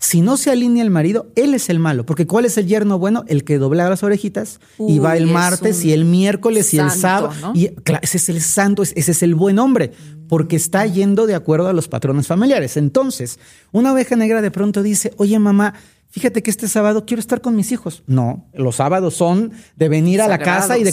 [0.00, 2.06] si no se alinea el marido, él es el malo.
[2.06, 3.24] Porque ¿cuál es el yerno bueno?
[3.26, 6.84] El que dobla las orejitas y va el es martes y el miércoles y el
[7.00, 7.32] sábado.
[7.40, 7.52] ¿no?
[7.54, 9.92] Y claro, ese es el santo, es- ese es el buen hombre,
[10.28, 12.76] porque está yendo de acuerdo a los patrones familiares.
[12.76, 13.38] Entonces,
[13.72, 15.74] una oveja negra de pronto dice, oye mamá,
[16.10, 18.02] fíjate que este sábado quiero estar con mis hijos.
[18.06, 20.92] No, los sábados son de venir a la casa y de...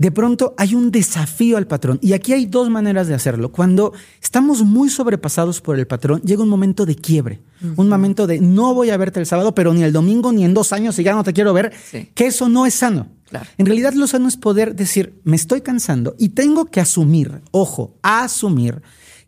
[0.00, 1.98] de pronto hay un desafío al patrón.
[2.00, 3.52] Y aquí hay dos maneras de hacerlo.
[3.52, 7.42] Cuando estamos muy sobrepasados por el patrón, llega un momento de quiebre.
[7.76, 10.54] Un momento de no voy a verte el sábado, pero ni el domingo, ni en
[10.54, 11.74] dos años, y ya no te quiero ver.
[11.90, 12.08] Sí.
[12.14, 13.08] Que eso no es sano.
[13.28, 13.44] Claro.
[13.58, 17.98] En realidad lo sano es poder decir, me estoy cansando y tengo que asumir, ojo,
[18.00, 18.80] asumir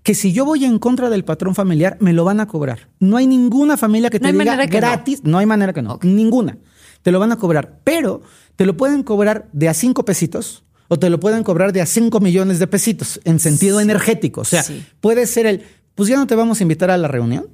[0.03, 2.89] que si yo voy en contra del patrón familiar, me lo van a cobrar.
[2.99, 5.37] No hay ninguna familia que te diga que gratis, no.
[5.37, 6.57] hay manera que no, ninguna.
[7.03, 8.23] Te lo van a cobrar, pero
[8.57, 11.87] te lo pueden cobrar de a cinco pesitos o te lo pueden cobrar de a
[11.87, 14.43] cinco millones de pesitos en sentido energético.
[14.43, 14.85] O sea, Sí.
[15.01, 15.63] puede ser el,
[15.95, 17.47] pues ya no te vamos a invitar a la reunión.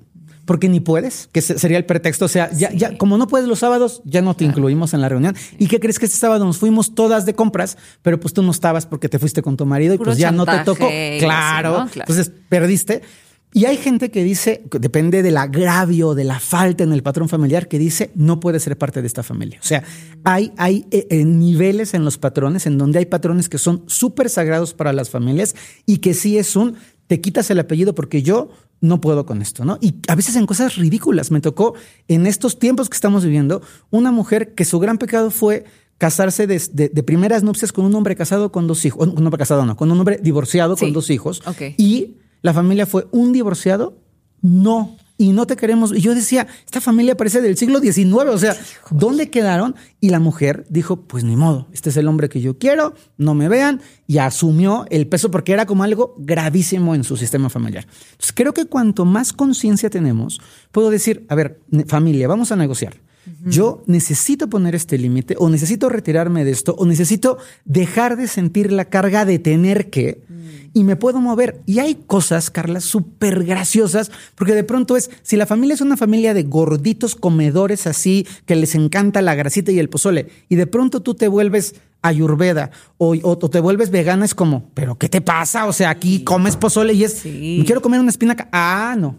[0.44, 2.24] Porque ni puedes, que se- sería el pretexto.
[2.24, 2.78] O sea, ya, Sí.
[2.78, 5.36] ya, como no puedes los sábados, ya no te incluimos en la reunión.
[5.58, 8.50] ¿Y qué crees que este sábado nos fuimos todas de compras, pero pues tú no
[8.50, 10.88] estabas porque te fuiste con tu marido y pues ya no te tocó?
[11.18, 11.86] Claro.
[11.94, 13.02] Entonces perdiste.
[13.54, 17.28] Y hay gente que dice, que depende del agravio, de la falta en el patrón
[17.28, 19.58] familiar, que dice no puede ser parte de esta familia.
[19.62, 19.82] O sea,
[20.24, 24.74] hay, hay eh, niveles en los patrones en donde hay patrones que son súper sagrados
[24.74, 25.54] para las familias
[25.86, 26.74] y que sí es un
[27.06, 28.50] te quitas el apellido porque yo
[28.82, 29.78] no puedo con esto, ¿no?
[29.80, 31.30] Y a veces en cosas ridículas.
[31.30, 31.74] Me tocó
[32.06, 35.64] en estos tiempos que estamos viviendo una mujer que su gran pecado fue
[35.96, 39.38] casarse de, de- de primeras nupcias con un hombre casado con dos hijos, un hombre
[39.38, 40.84] casado no, con un hombre divorciado Sí.
[40.84, 41.42] con dos hijos.
[41.46, 41.62] Ok.
[41.78, 43.98] Y la familia fue un divorciado,
[44.40, 44.96] no.
[45.20, 45.92] Y no te queremos.
[45.92, 48.14] Y yo decía, esta familia parece del siglo XIX.
[48.28, 48.56] O sea,
[48.90, 49.74] ¿dónde quedaron?
[50.00, 53.34] Y la mujer dijo, pues ni modo, este es el hombre que yo quiero, no
[53.34, 53.80] me vean.
[54.06, 57.84] Y asumió el peso porque era como algo gravísimo en su sistema familiar.
[58.12, 63.07] Entonces, creo que cuanto más conciencia tenemos, puedo decir, a ver, familia, vamos a negociar.
[63.44, 68.72] Yo necesito poner este límite o necesito retirarme de esto o necesito dejar de sentir
[68.72, 70.22] la carga de tener que
[70.74, 71.60] y me puedo mover.
[71.66, 75.96] Y hay cosas, Carla, súper graciosas, porque de pronto es, si la familia es una
[75.96, 80.66] familia de gorditos comedores así, que les encanta la grasita y el pozole, y de
[80.66, 85.08] pronto tú te vuelves ayurveda o, o- o te vuelves vegana, es como, ¿pero qué
[85.08, 85.66] te pasa?
[85.66, 87.62] O sea, aquí comes pozole y es, Sí.
[87.66, 88.48] quiero comer una espinaca.
[88.52, 89.16] Ah, no.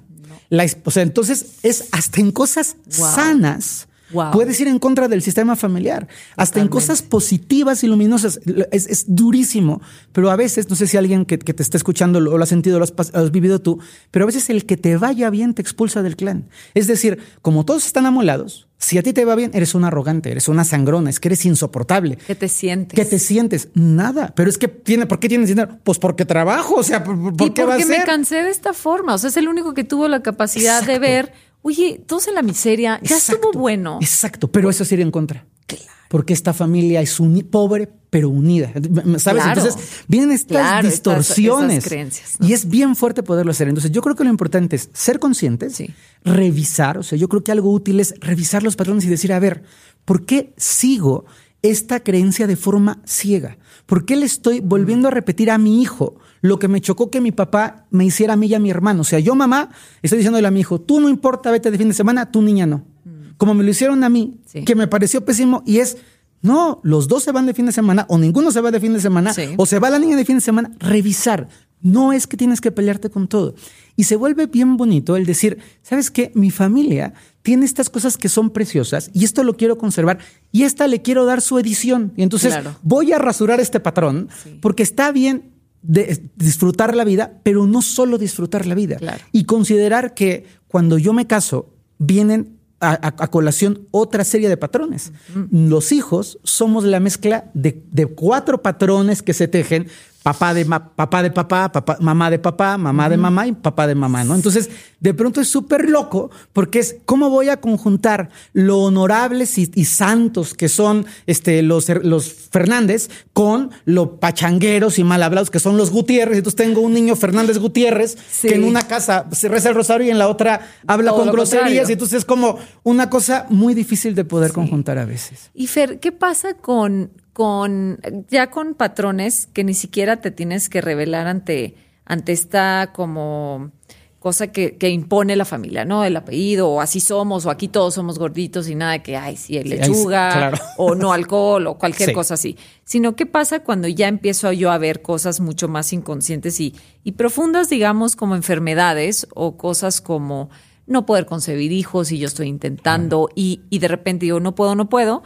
[0.50, 3.10] La o sea, entonces es hasta en cosas Wow.
[3.15, 3.88] sanas
[4.32, 8.39] Puedes ir en contra del sistema familiar, hasta en cosas positivas y luminosas.
[8.72, 12.43] Es, durísimo, pero a veces, no sé si alguien que, te está escuchando lo, lo,
[12.43, 13.80] ha sentido, lo has, vivido tú,
[14.12, 16.50] pero a veces el que te vaya bien te expulsa del clan.
[16.74, 20.32] Es decir, como todos están amolados, si a ti te va bien, eres un arrogante,
[20.32, 22.17] eres una sangrona, es que eres insoportable.
[22.26, 22.95] ¿Qué te sientes?
[22.95, 23.67] ¿Qué te sientes?
[23.74, 24.32] Nada.
[24.36, 25.78] Pero es que tiene, ¿por qué tienes dinero?
[25.84, 29.15] Pues porque trabajo, o sea, ¿por, ¿Y qué porque me cansé de esta forma.
[29.15, 32.41] O sea, es el único que tuvo la capacidad de ver, oye, todos en la
[32.41, 34.00] miseria, ya estuvo bueno.
[34.02, 35.45] Exacto, pero eso sería en contra.
[35.67, 35.84] Claro.
[36.10, 37.19] Porque esta familia es
[37.52, 38.74] pobre, pero unida.
[39.17, 39.43] ¿Sabes?
[39.45, 39.76] Entonces
[40.08, 41.84] vienen estas distorsiones.
[41.84, 43.67] creencias, Y es bien fuerte poderlo hacer.
[43.67, 45.84] Entonces yo creo que lo importante es ser conscientes,
[46.24, 46.98] revisar.
[46.98, 49.63] O sea, yo creo que algo útil es revisar los patrones y decir, a ver,
[50.06, 51.26] ¿por qué sigo
[51.62, 53.58] esta creencia de forma ciega?
[53.86, 57.22] ¿Por qué le estoy volviendo a repetir a mi hijo lo que me chocó que
[57.22, 59.02] mi papá me hiciera a mí y a mi hermano?
[59.02, 59.69] O sea, yo mamá
[60.02, 62.65] estoy diciéndole a mi hijo, tú no importa, vete de fin de semana, tú niña
[62.65, 62.86] no.
[63.04, 63.36] Mm.
[63.38, 65.98] Como me lo hicieron a mí, que me pareció pésimo y es
[66.41, 68.93] no, los dos se van de fin de semana o ninguno se va de fin
[68.93, 70.72] de semana o se va la niña de fin de semana.
[70.80, 71.50] Revisar.
[71.82, 73.56] No es que tienes que pelearte con todo.
[73.95, 76.32] Y se vuelve bien bonito el decir, ¿sabes qué?
[76.36, 80.19] Mi familia tiene estas cosas que son preciosas y esto lo quiero conservar
[80.52, 82.13] y esta le quiero dar su edición.
[82.15, 84.30] Y entonces voy a rasurar este patrón
[84.62, 88.97] porque está bien disfrutar la vida, pero no solo disfrutar la vida.
[89.32, 95.12] Y considerar que cuando yo me caso, vienen a, colación otra serie de patrones.
[95.52, 99.88] Los hijos somos la mezcla de, de, cuatro patrones que se tejen
[100.23, 103.95] papá de, papá de papá, papá, mamá de papá, mamá de mamá y papá de
[103.95, 104.36] mamá, ¿no?
[104.36, 109.86] Entonces, de pronto es súper loco porque es cómo voy a conjuntar lo honorables y,
[109.86, 115.77] santos que son este, los, los Fernández con lo pachangueros y mal hablados que son
[115.77, 116.38] los Gutiérrez.
[116.38, 120.10] Entonces tengo un niño Fernández Gutiérrez que en una casa se reza el rosario y
[120.10, 121.89] en la otra habla con groserías.
[121.89, 125.49] Y entonces es como una cosa muy difícil de poder conjuntar a veces.
[125.53, 130.82] Y Fer, ¿qué pasa con con ya con patrones que ni siquiera te tienes que
[130.82, 131.73] revelar ante,
[132.04, 133.71] ante esta como
[134.19, 136.04] cosa que, impone la familia, ¿no?
[136.04, 139.58] El apellido, o así somos, o aquí todos somos gorditos y nada que, ay, sí,
[139.63, 142.58] lechuga, o no alcohol, o cualquier cosa así.
[142.84, 146.75] Sino, ¿qué pasa cuando ya empiezo yo a ver cosas mucho más inconscientes y,
[147.06, 150.49] y profundas, digamos, como enfermedades, o cosas como
[150.88, 154.75] no poder concebir hijos y yo estoy intentando, y, y de repente digo, no puedo,
[154.75, 155.23] no puedo,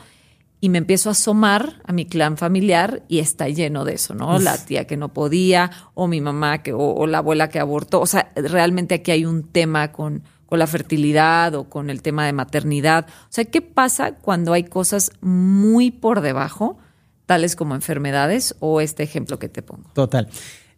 [0.63, 4.39] y me empiezo a asomar a mi clan familiar y está lleno de eso, ¿no?
[4.39, 7.99] La tía que no podía, o mi mamá que, o, la abuela que abortó.
[7.99, 12.26] O sea, realmente aquí hay un tema con, con la fertilidad o con el tema
[12.26, 13.08] de maternidad.
[13.10, 16.78] O sea, ¿qué pasa cuando hay cosas muy por debajo,
[17.26, 19.91] tales como enfermedades o este ejemplo que te pongo?
[19.91, 20.30] Total.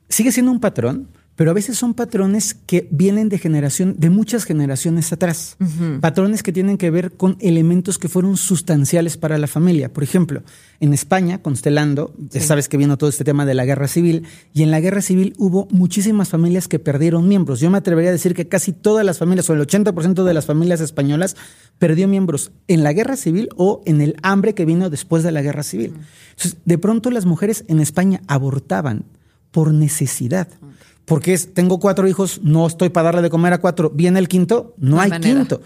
[0.09, 4.45] Sigue siendo un patrón, pero a veces son patrones que vienen de generación, de muchas
[4.45, 5.57] generaciones atrás.
[5.99, 9.91] Patrones que tienen que ver con elementos que fueron sustanciales para la familia.
[9.91, 10.43] Por ejemplo,
[10.79, 14.63] en España, constelando, ya sabes que vino todo este tema de la guerra civil, y
[14.63, 17.59] en la guerra civil hubo muchísimas familias que perdieron miembros.
[17.59, 20.45] Yo me atrevería a decir que casi todas las familias, o el 80% de las
[20.45, 21.35] familias españolas,
[21.79, 25.41] perdió miembros en la guerra civil o en el hambre que vino después de la
[25.41, 25.93] guerra civil.
[26.31, 29.05] Entonces, de pronto las mujeres en España abortaban
[29.51, 30.47] por necesidad.
[31.05, 34.27] Porque es, tengo cuatro hijos, no estoy para darle de comer a cuatro, viene el
[34.27, 35.61] quinto, no, hay quinto.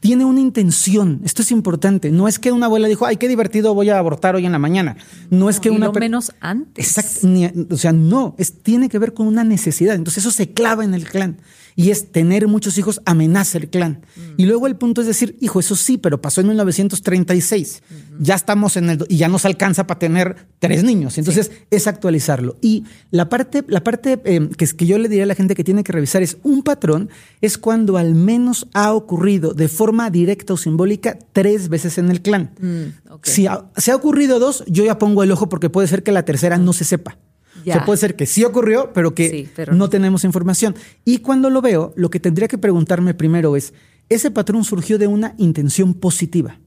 [0.00, 2.10] tiene una intención, esto es importante.
[2.10, 4.58] No es que una abuela dijo, ay, qué divertido, voy a abortar hoy en la
[4.58, 4.96] mañana.
[5.30, 5.86] No, es que una.
[5.86, 6.98] Lo menos antes.
[6.98, 7.26] Exacto.
[7.70, 9.94] o sea, no, es, tiene que ver con una necesidad.
[9.94, 11.38] Entonces eso se clava en el clan
[11.76, 14.02] y es tener muchos hijos amenaza el clan.
[14.16, 14.20] Mm.
[14.36, 17.82] Y luego el punto es decir, hijo, eso sí, pero pasó en 1936.
[18.20, 21.18] Ya estamos en el y ya nos alcanza para tener tres niños.
[21.18, 22.56] Entonces es actualizarlo.
[22.60, 25.64] Y la parte, la parte eh, que, que yo le diría a la gente que
[25.64, 27.10] tiene que revisar es un patrón
[27.40, 32.22] es cuando al menos ha ocurrido de forma directa o simbólica tres veces en el
[32.22, 32.52] clan.
[32.60, 36.12] Mm, si se ha ocurrido dos, yo ya pongo el ojo porque puede ser que
[36.12, 37.18] la tercera no se sepa.
[37.64, 40.74] Se puede ser que sí ocurrió, pero que no tenemos información.
[41.04, 43.72] Y cuando lo veo, lo que tendría que preguntarme primero es,
[44.08, 46.60] ese patrón surgió de una intención positiva.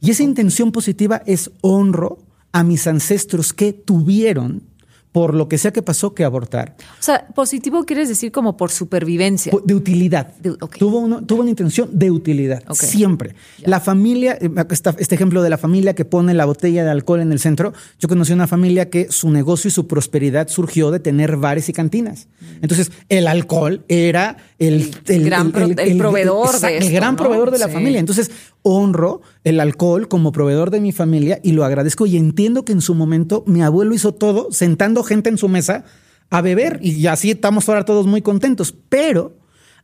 [0.00, 2.18] Y esa intención positiva es honro
[2.52, 4.69] a mis ancestros que tuvieron
[5.12, 6.76] por lo que sea que pasó que abortar.
[6.98, 9.52] O sea, positivo quieres decir como por supervivencia.
[9.64, 10.32] De utilidad.
[10.78, 13.34] tuvo, tuvo una intención de utilidad, siempre.
[13.64, 14.50] La familia, eh,
[14.98, 18.08] este ejemplo de la familia que pone la botella de alcohol en el centro, yo
[18.08, 22.28] conocí una familia que su negocio y su prosperidad surgió de tener bares y cantinas.
[22.40, 22.44] Mm.
[22.62, 27.98] Entonces, el alcohol era el, el, gran proveedor de El gran proveedor de la familia.
[27.98, 28.30] Entonces,
[28.62, 32.80] honro el alcohol como proveedor de mi familia y lo agradezco y entiendo que en
[32.80, 35.84] su momento mi abuelo hizo todo sentando gente en su mesa
[36.30, 39.36] a beber y así estamos ahora todos muy contentos, pero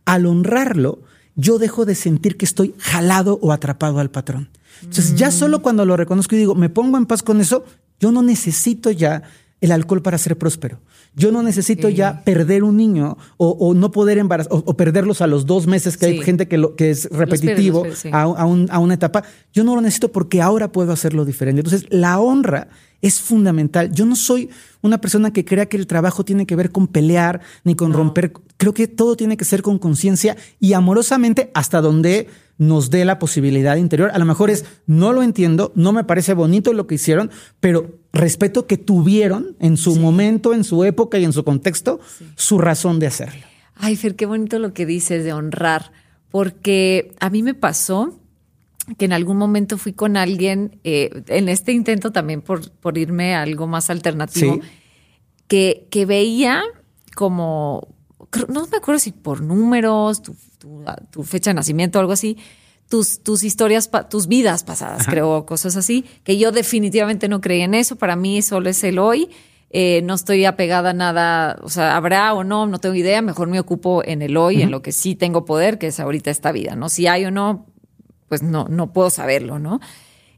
[0.04, 1.00] al honrarlo
[1.34, 4.48] yo dejo de sentir que estoy jalado o atrapado al patrón.
[4.82, 5.32] Entonces, ya mm.
[5.32, 7.64] solo cuando lo reconozco y digo, me pongo en paz con eso,
[8.00, 9.22] yo no necesito ya
[9.60, 10.80] el alcohol para ser próspero.
[11.18, 15.46] Yo no necesito ya perder un niño o, no poder embarazar o, perderlos a los
[15.46, 19.24] dos meses, que hay gente que, lo, que es repetitivo a, a, una etapa.
[19.52, 21.60] Yo no lo necesito porque ahora puedo hacerlo diferente.
[21.60, 22.68] Entonces, la honra
[23.00, 23.92] es fundamental.
[23.92, 24.50] Yo no soy
[24.82, 28.34] una persona que crea que el trabajo tiene que ver con pelear ni con romper.
[28.58, 33.18] Creo que todo tiene que ser con conciencia y amorosamente hasta donde nos dé la
[33.18, 34.10] posibilidad interior.
[34.12, 37.98] A lo mejor es, no lo entiendo, no me parece bonito lo que hicieron, pero
[38.12, 42.00] respeto que tuvieron en su momento, en su época y en su contexto
[42.34, 43.46] su razón de hacerlo.
[43.74, 45.92] Ay, Fer, qué bonito lo que dices de honrar,
[46.30, 48.18] porque a mí me pasó
[48.98, 53.34] que en algún momento fui con alguien, eh, en este intento también por, por irme
[53.34, 54.60] a algo más alternativo,
[55.48, 56.62] que, que veía
[57.14, 57.95] como,
[58.48, 60.36] no me acuerdo si por números, tu
[61.10, 62.36] tu, fecha de nacimiento o algo así,
[62.88, 67.74] tus, tus historias, tus vidas pasadas, creo, cosas así, que yo definitivamente no creía en
[67.74, 67.96] eso.
[67.96, 69.28] Para mí solo es el hoy.
[69.70, 73.20] Eh, no estoy apegada a nada, o sea, habrá o no, no tengo idea.
[73.22, 76.30] Mejor me ocupo en el hoy, en lo que sí tengo poder, que es ahorita
[76.30, 76.88] esta vida, ¿no?
[76.88, 77.66] Si hay o no,
[78.28, 79.80] pues no, no puedo saberlo, ¿no?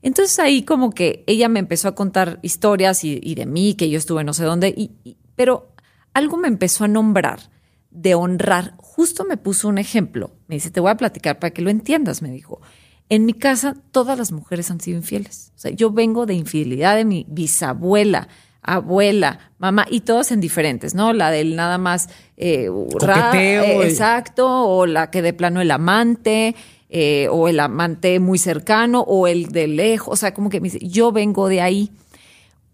[0.00, 3.98] Entonces ahí como que ella me empezó a contar historias y, de mí, que yo
[3.98, 5.72] estuve no sé dónde, y, pero
[6.14, 7.50] algo me empezó a nombrar
[7.90, 8.74] de honrar.
[8.78, 10.32] Justo me puso un ejemplo.
[10.46, 12.60] Me dice, te voy a platicar para que lo entiendas, me dijo.
[13.08, 15.52] En mi casa todas las mujeres han sido infieles.
[15.56, 18.28] O sea, yo vengo de infidelidad de mi bisabuela,
[18.60, 21.14] abuela, mamá, y todas en diferentes, ¿no?
[21.14, 22.68] La del nada más eh,
[23.34, 26.54] eh exacto, o la que de plano el amante,
[26.90, 30.12] eh, o el amante muy cercano, o el de lejos.
[30.12, 31.90] O sea, como que me dice, yo vengo de ahí.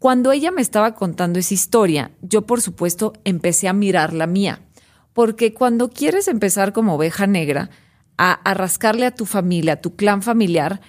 [0.00, 4.63] Cuando ella me estaba contando esa historia, yo por supuesto empecé a mirar la mía
[5.14, 7.70] porque cuando quieres empezar como oveja negra
[8.18, 10.81] a, rascarle a tu familia, a tu clan familiar,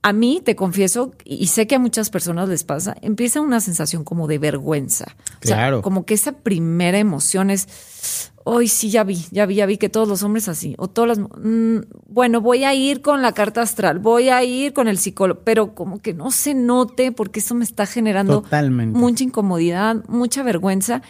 [0.00, 4.04] a mí, te confieso, y sé que a muchas personas les pasa, empieza una sensación
[4.04, 5.16] como de vergüenza.
[5.40, 5.82] Claro.
[5.82, 9.88] como que esa primera emoción es, hoy sí, ya vi, ya vi, ya vi que
[9.88, 13.60] todos los hombres así, o todas las, mm, bueno, voy a ir con la carta
[13.62, 17.56] astral, voy a ir con el psicólogo, pero como que no se note porque eso
[17.56, 18.44] me está generando
[18.92, 21.02] mucha incomodidad, mucha vergüenza.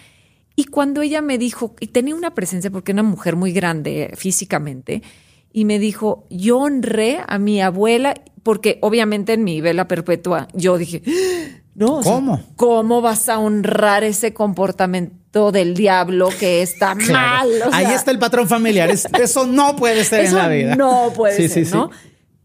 [0.58, 4.12] Y cuando ella me dijo, y tenía una presencia porque era una mujer muy grande
[4.16, 5.04] físicamente,
[5.52, 10.76] y me dijo, yo honré a mi abuela, porque obviamente en mi vela perpetua yo
[10.76, 11.04] dije,
[11.76, 12.42] no, ¿cómo?
[12.56, 17.48] ¿Cómo vas a honrar ese comportamiento del diablo que está mal?
[17.70, 18.90] Ahí está el patrón familiar.
[18.90, 20.74] eso no puede ser en la vida.
[20.74, 21.92] No puede ser, ¿no?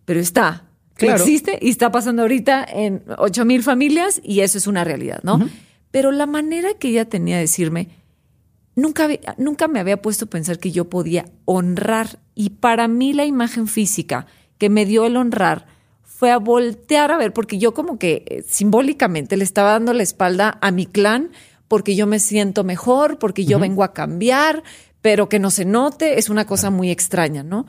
[0.06, 0.66] Pero está.
[1.00, 5.50] Existe y está pasando ahorita en ocho mil familias y eso es una realidad, ¿no?
[5.90, 8.03] Pero la manera que ella tenía de decirme,
[8.76, 9.08] nunca,
[9.38, 12.20] nunca me había puesto a pensar que yo podía honrar.
[12.36, 15.68] Y para mí la imagen física que me dio el honrar
[16.04, 20.04] fue a voltear a ver, porque yo como que eh, simbólicamente le estaba dando la
[20.04, 21.32] espalda a mi clan,
[21.68, 24.64] porque yo me siento mejor, porque yo vengo a cambiar,
[25.02, 27.66] pero que no se note, es una cosa muy extraña, ¿no?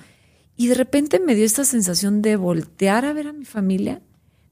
[0.56, 4.02] Y de repente me dio esta sensación de voltear a ver a mi familia,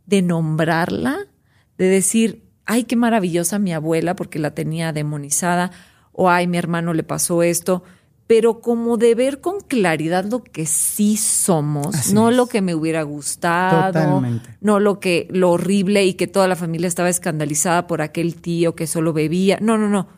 [0.07, 1.29] de nombrarla,
[1.79, 5.71] de decir, ay, qué maravillosa mi abuela, porque la tenía demonizada,
[6.12, 7.83] o ay, mi hermano le pasó esto,
[8.27, 13.03] pero como de ver con claridad lo que sí somos, no lo que me hubiera
[13.03, 14.22] gustado,
[14.61, 18.75] no lo que lo horrible y que toda la familia estaba escandalizada por aquel tío
[18.75, 19.59] que solo bebía.
[19.61, 20.09] No, no, no.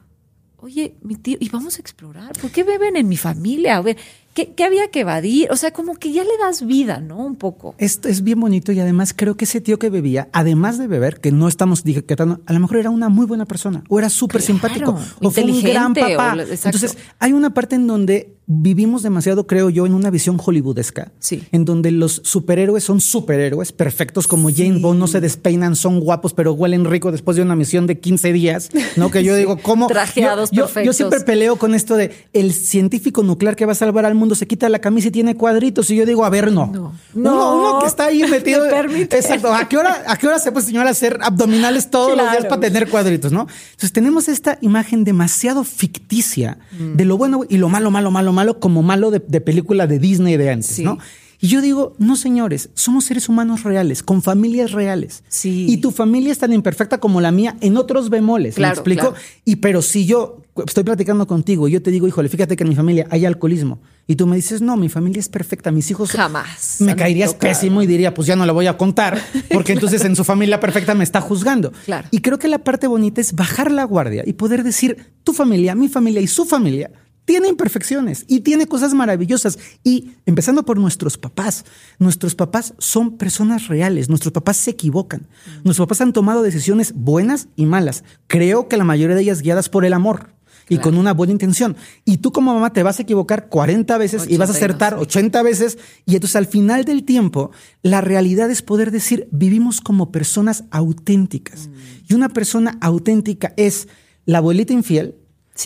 [0.58, 3.76] Oye, mi tío, y vamos a explorar, ¿por qué beben en mi familia?
[3.76, 3.98] A ver,
[4.34, 5.48] ¿Qué, había que evadir?
[5.52, 7.24] O sea, como que ya le das vida, ¿no?
[7.24, 7.76] Un poco.
[7.78, 11.20] Esto es bien bonito y además creo que ese tío que bebía, además de beber,
[11.20, 14.42] que no estamos etiquetando, a lo mejor era una muy buena persona o era súper
[14.42, 16.36] simpático o fue un gran papá.
[16.36, 21.12] Entonces, hay una parte en donde vivimos demasiado, creo yo, en una visión hollywoodesca.
[21.18, 21.44] Sí.
[21.52, 26.34] En donde los superhéroes son superhéroes perfectos como Jane Bond, no se despeinan, son guapos,
[26.34, 29.10] pero huelen rico después de una misión de 15 días, ¿no?
[29.10, 29.86] Que yo digo, ¿cómo?
[29.86, 30.86] Trajeados yo, perfectos.
[30.86, 34.34] Yo, siempre peleo con esto de el científico nuclear que va a salvar al mundo
[34.34, 35.90] se quita la camisa y tiene cuadritos.
[35.90, 36.92] Y yo digo, a ver, no.
[37.14, 37.56] No.
[37.56, 38.66] Uno, que está ahí metido.
[38.66, 39.52] Exacto.
[39.52, 42.60] ¿A qué hora, a qué hora se puede señora hacer abdominales todos los días para
[42.60, 43.46] tener cuadritos, no?
[43.70, 48.60] Entonces tenemos esta imagen demasiado ficticia de lo bueno y lo malo, malo, malo, malo,
[48.60, 50.98] como malo de, película de Disney de antes, ¿no?
[51.44, 55.24] Y yo digo, no señores, somos seres humanos reales, con familias reales.
[55.28, 55.66] Sí.
[55.68, 58.58] Y tu familia es tan imperfecta como la mía en otros bemoles.
[58.58, 59.12] ¿Me explico?
[59.44, 62.70] Y pero si yo estoy platicando contigo y yo te digo, híjole, fíjate que en
[62.70, 63.80] mi familia hay alcoholismo.
[64.06, 66.12] Y tú me dices, no, mi familia es perfecta, mis hijos.
[66.12, 66.76] Jamás.
[66.80, 69.20] Me caerías pésimo y diría, pues ya no la voy a contar,
[69.50, 71.74] porque entonces en su familia perfecta me está juzgando.
[72.10, 75.74] Y creo que la parte bonita es bajar la guardia y poder decir, tu familia,
[75.74, 76.90] mi familia y su familia
[77.24, 79.58] tiene imperfecciones y tiene cosas maravillosas.
[79.82, 81.64] Y empezando por nuestros papás,
[81.98, 85.26] nuestros papás son personas reales, nuestros papás se equivocan,
[85.64, 88.04] nuestros papás han tomado decisiones buenas y malas.
[88.26, 90.34] Creo que la mayoría de ellas guiadas por el amor
[90.68, 91.76] y con una buena intención.
[92.04, 95.42] Y tú como mamá te vas a equivocar 40 veces y vas a acertar 80
[95.42, 95.78] veces.
[96.06, 97.50] Y entonces al final del tiempo,
[97.82, 101.68] la realidad es poder decir, vivimos como personas auténticas.
[101.68, 101.72] Mm.
[102.08, 103.88] Y una persona auténtica es
[104.24, 105.16] la abuelita infiel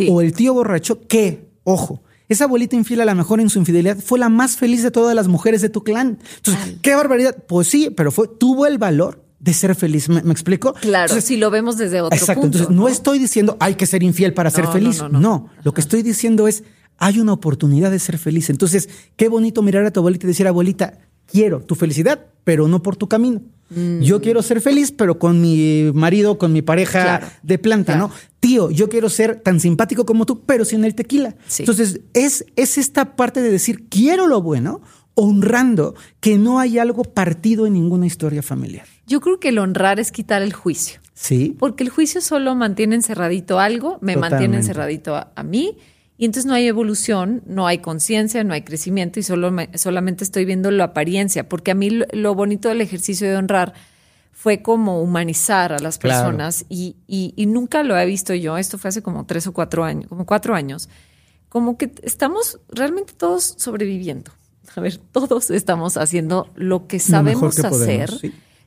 [0.09, 3.99] o el tío borracho que, ojo, esa abuelita infiel a lo mejor en su infidelidad
[3.99, 6.19] fue la más feliz de todas las mujeres de tu clan.
[6.37, 7.37] Entonces, qué barbaridad.
[7.47, 10.09] Pues sí, pero fue, tuvo el valor de ser feliz.
[10.09, 10.75] ¿Me, explico?
[10.75, 12.59] Claro, si lo vemos desde otro exacto, punto.
[12.59, 12.89] Entonces, ¿no?
[12.89, 15.03] estoy diciendo hay que ser infiel para ser feliz.
[15.11, 16.65] No, lo que estoy diciendo es
[16.99, 18.51] hay una oportunidad de ser feliz.
[18.51, 22.83] Entonces, qué bonito mirar a tu abuelita y decir, abuelita, quiero tu felicidad, pero no
[22.83, 23.41] por tu camino.
[23.71, 24.01] Mm.
[24.01, 28.11] Yo quiero ser feliz, pero con mi marido, con mi pareja de planta, ¿no?
[28.49, 31.37] Tío, yo quiero ser tan simpático como tú, pero sin el tequila.
[31.59, 34.81] Entonces, es, es esta parte de decir, quiero lo bueno,
[35.13, 38.87] honrando que no hay algo partido en ninguna historia familiar.
[39.07, 40.99] Yo creo que el honrar es quitar el juicio.
[41.13, 41.57] Sí.
[41.59, 45.77] Porque el juicio solo mantiene encerradito algo, me mantiene encerradito a, mí,
[46.17, 50.47] y entonces no hay evolución, no hay conciencia, no hay crecimiento y solo solamente estoy
[50.47, 53.75] viendo la apariencia, porque a mí lo, bonito del ejercicio de honrar
[54.39, 58.91] fue como humanizar a las personas y, y, nunca lo he visto yo, esto fue
[58.91, 60.89] hace como tres o cuatro años, como cuatro años,
[61.49, 64.31] como que estamos realmente todos sobreviviendo.
[64.77, 68.13] A ver, todos estamos haciendo lo que sabemos hacer,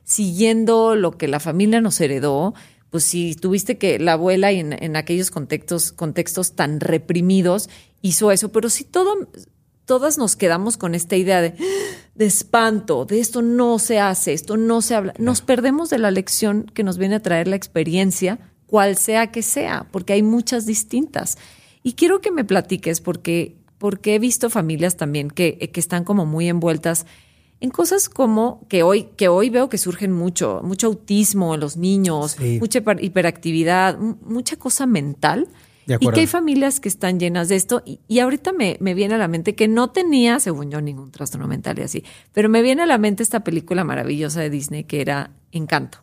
[0.04, 2.52] siguiendo lo que la familia nos heredó.
[2.90, 7.70] Pues si tuviste que la abuela en, en aquellos contextos, contextos tan reprimidos
[8.02, 9.26] hizo eso, pero si todo,
[9.86, 11.54] todas nos quedamos con esta idea de,
[12.14, 16.10] de espanto, de esto no se hace, esto no se habla, nos perdemos de la
[16.10, 20.66] lección que nos viene a traer la experiencia, cual sea que sea, porque hay muchas
[20.66, 21.38] distintas.
[21.82, 26.24] Y quiero que me platiques, porque porque he visto familias también que, que están como
[26.24, 27.04] muy envueltas
[27.58, 31.76] en cosas como que hoy, que hoy veo que surgen mucho, mucho autismo en los
[31.76, 35.48] niños, mucha hiperactividad, mucha cosa mental.
[35.86, 37.82] Y que hay familias que están llenas de esto.
[37.84, 41.48] Y, ahorita me, me, viene a la mente que no tenía, según yo, ningún trastorno
[41.48, 45.00] mental y así, pero me viene a la mente esta película maravillosa de Disney que
[45.00, 45.98] era Encanto.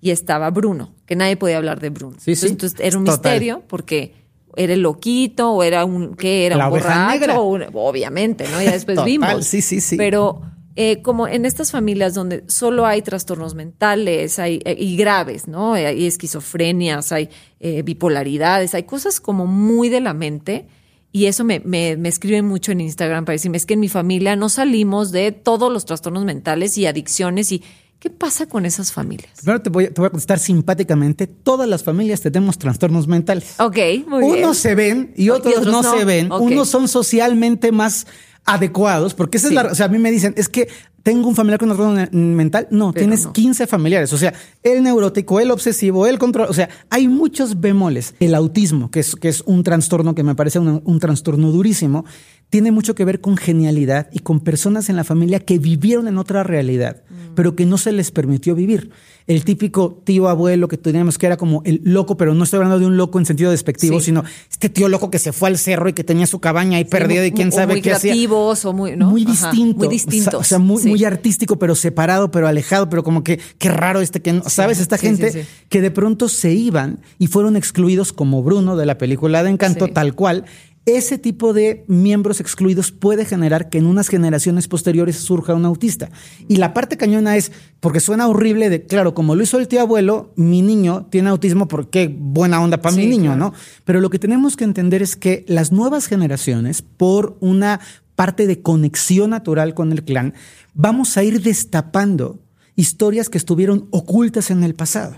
[0.00, 2.16] Y estaba Bruno, que nadie podía hablar de Bruno.
[2.26, 4.14] entonces, era un misterio porque
[4.56, 9.46] era el loquito o era un qué era un borracho obviamente no ya después vimos.
[9.46, 9.96] sí sí sí.
[9.96, 10.40] Pero
[10.76, 15.74] eh, como en estas familias donde solo hay trastornos mentales hay eh, y graves no
[15.74, 20.68] hay esquizofrenias hay eh, bipolaridades hay cosas como muy de la mente
[21.12, 23.88] y eso me, me, me, escriben mucho en Instagram para decirme es que en mi
[23.88, 27.62] familia no salimos de todos los trastornos mentales y adicciones y
[27.98, 29.32] ¿Qué pasa con esas familias?
[29.40, 31.26] Primero te voy, a contestar simpáticamente.
[31.26, 33.54] Todas las familias tenemos trastornos mentales.
[33.58, 34.44] Ok, muy bien.
[34.44, 36.30] Unos se ven y otros, no, se ven.
[36.30, 38.06] Unos son socialmente más
[38.46, 39.64] adecuados, porque esa es la...
[39.64, 40.68] O sea, a mí me dicen, es que
[41.02, 42.66] tengo un familiar con trastorno mental.
[42.70, 44.12] No, tienes 15 familiares.
[44.12, 44.34] O sea,
[44.64, 46.48] el neurótico, el obsesivo, el control.
[46.50, 48.14] O sea, hay muchos bemoles.
[48.18, 52.04] El autismo, que es, que es un trastorno que me parece un trastorno durísimo,
[52.48, 56.16] tiene mucho que ver con genialidad y con personas en la familia que vivieron en
[56.16, 57.34] otra realidad, mm.
[57.34, 58.90] pero que no se les permitió vivir.
[59.26, 62.78] El típico tío abuelo que teníamos que era como el loco, pero no estoy hablando
[62.78, 65.88] de un loco en sentido despectivo, sino este tío loco que se fue al cerro
[65.88, 68.14] y que tenía su cabaña ahí perdida y quién sabe muy qué hacía.
[68.30, 69.10] o muy, ¿no?
[69.10, 69.78] muy distinto.
[69.78, 70.38] muy distinto.
[70.38, 74.22] O sea, muy, muy, artístico, pero separado, pero alejado, pero como que qué raro este
[74.22, 74.78] que, ¿sabes?
[74.78, 79.42] Esta gente que de pronto se iban y fueron excluidos como Bruno de la película
[79.42, 80.44] de Encanto, tal cual
[80.86, 86.10] ese tipo de miembros excluidos puede generar que en unas generaciones posteriores surja un autista.
[86.46, 89.80] Y la parte cañona es, porque suena horrible de, claro, como lo hizo el tío
[89.80, 93.52] abuelo, mi niño tiene autismo porque buena onda para mi niño, ¿no?
[93.84, 97.80] Pero lo que tenemos que entender es que las nuevas generaciones, por una
[98.14, 100.34] parte de conexión natural con el clan,
[100.72, 102.38] vamos a ir destapando
[102.76, 105.16] historias que estuvieron ocultas en el pasado.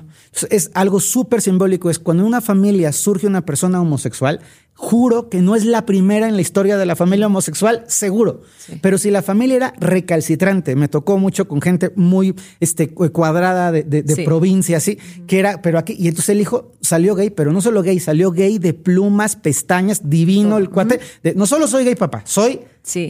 [0.50, 4.40] Es algo súper simbólico, es cuando en una familia surge una persona homosexual,
[4.78, 8.42] juro que no es la primera en la historia de la familia homosexual, seguro.
[8.80, 14.22] Pero si la familia era recalcitrante, me tocó mucho con gente muy este, cuadrada de,
[14.24, 17.82] provincia, así, que era, pero aquí, y entonces el hijo salió gay, pero no solo
[17.82, 21.00] gay, salió gay de plumas, pestañas, divino el cuate.
[21.34, 22.60] no solo soy gay, papá, soy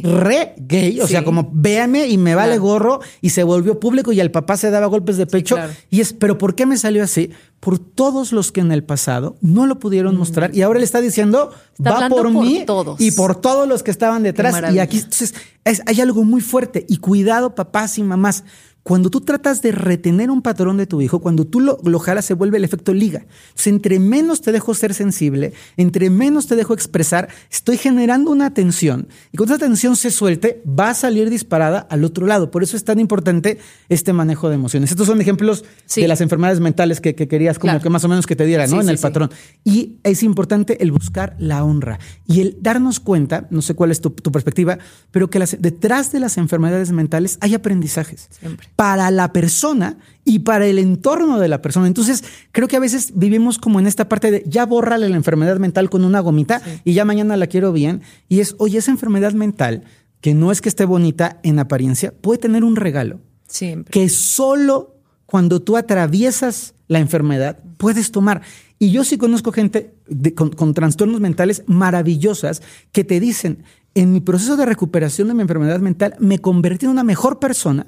[0.03, 4.21] re gay, o sea, como véame y me vale gorro, y se volvió público y
[4.21, 5.59] el papá se daba golpes de pecho.
[5.91, 7.31] Y es, pero ¿por qué me salió así?
[7.61, 10.19] Por todos los que en el pasado no lo pudieron mm.
[10.19, 11.51] mostrar y ahora le está diciendo,
[11.85, 12.65] va por, mí
[12.99, 14.73] y por todos los que estaban detrás.
[14.73, 15.35] Y aquí entonces
[15.65, 16.87] hay algo muy fuerte.
[16.89, 18.45] Y cuidado, papás y mamás.
[18.89, 22.25] Cuando tú tratas de retener un patrón de tu hijo, cuando tú lo, lo jalas,
[22.25, 23.27] se vuelve el efecto liga.
[23.49, 28.55] Entonces, entre menos te dejo ser sensible, entre menos te dejo expresar, estoy generando una
[28.55, 29.09] tensión.
[29.31, 32.51] Y cuando esa tensión se suelte, va a salir disparada al otro lado.
[32.51, 33.59] Por eso es tan importante
[33.91, 34.91] este manejo de emociones.
[34.91, 38.37] Estos son ejemplos de las enfermedades mentales que, querías como que más o menos que
[38.37, 38.81] te diera, ¿no?
[38.81, 39.31] en el patrón.
[39.65, 44.01] Y es importante el buscar la honra y el darnos cuenta, no sé cuál es
[44.01, 44.79] tu, perspectiva,
[45.11, 48.31] pero que detrás de las enfermedades mentales hay aprendizajes
[48.79, 51.89] para la persona y para el entorno de la persona.
[51.89, 52.23] Entonces,
[52.53, 55.91] creo que a veces vivimos como en esta parte de ya bórrale la enfermedad mental
[55.91, 58.03] con una gomita y ya mañana la quiero bien.
[58.29, 59.83] Y es, oye, esa enfermedad mental,
[60.21, 63.19] que no es que esté bonita en apariencia, puede tener un regalo.
[63.49, 63.91] Siempre.
[63.91, 64.95] Que solo
[65.27, 68.43] cuando tú atraviesas la enfermedad puedes tomar.
[68.79, 69.97] Y yo sí conozco gente
[70.37, 72.63] con, trastornos mentales maravillosas
[72.93, 73.65] que te dicen,
[73.97, 77.85] en mi proceso de recuperación de mi enfermedad mental me convertí en una mejor persona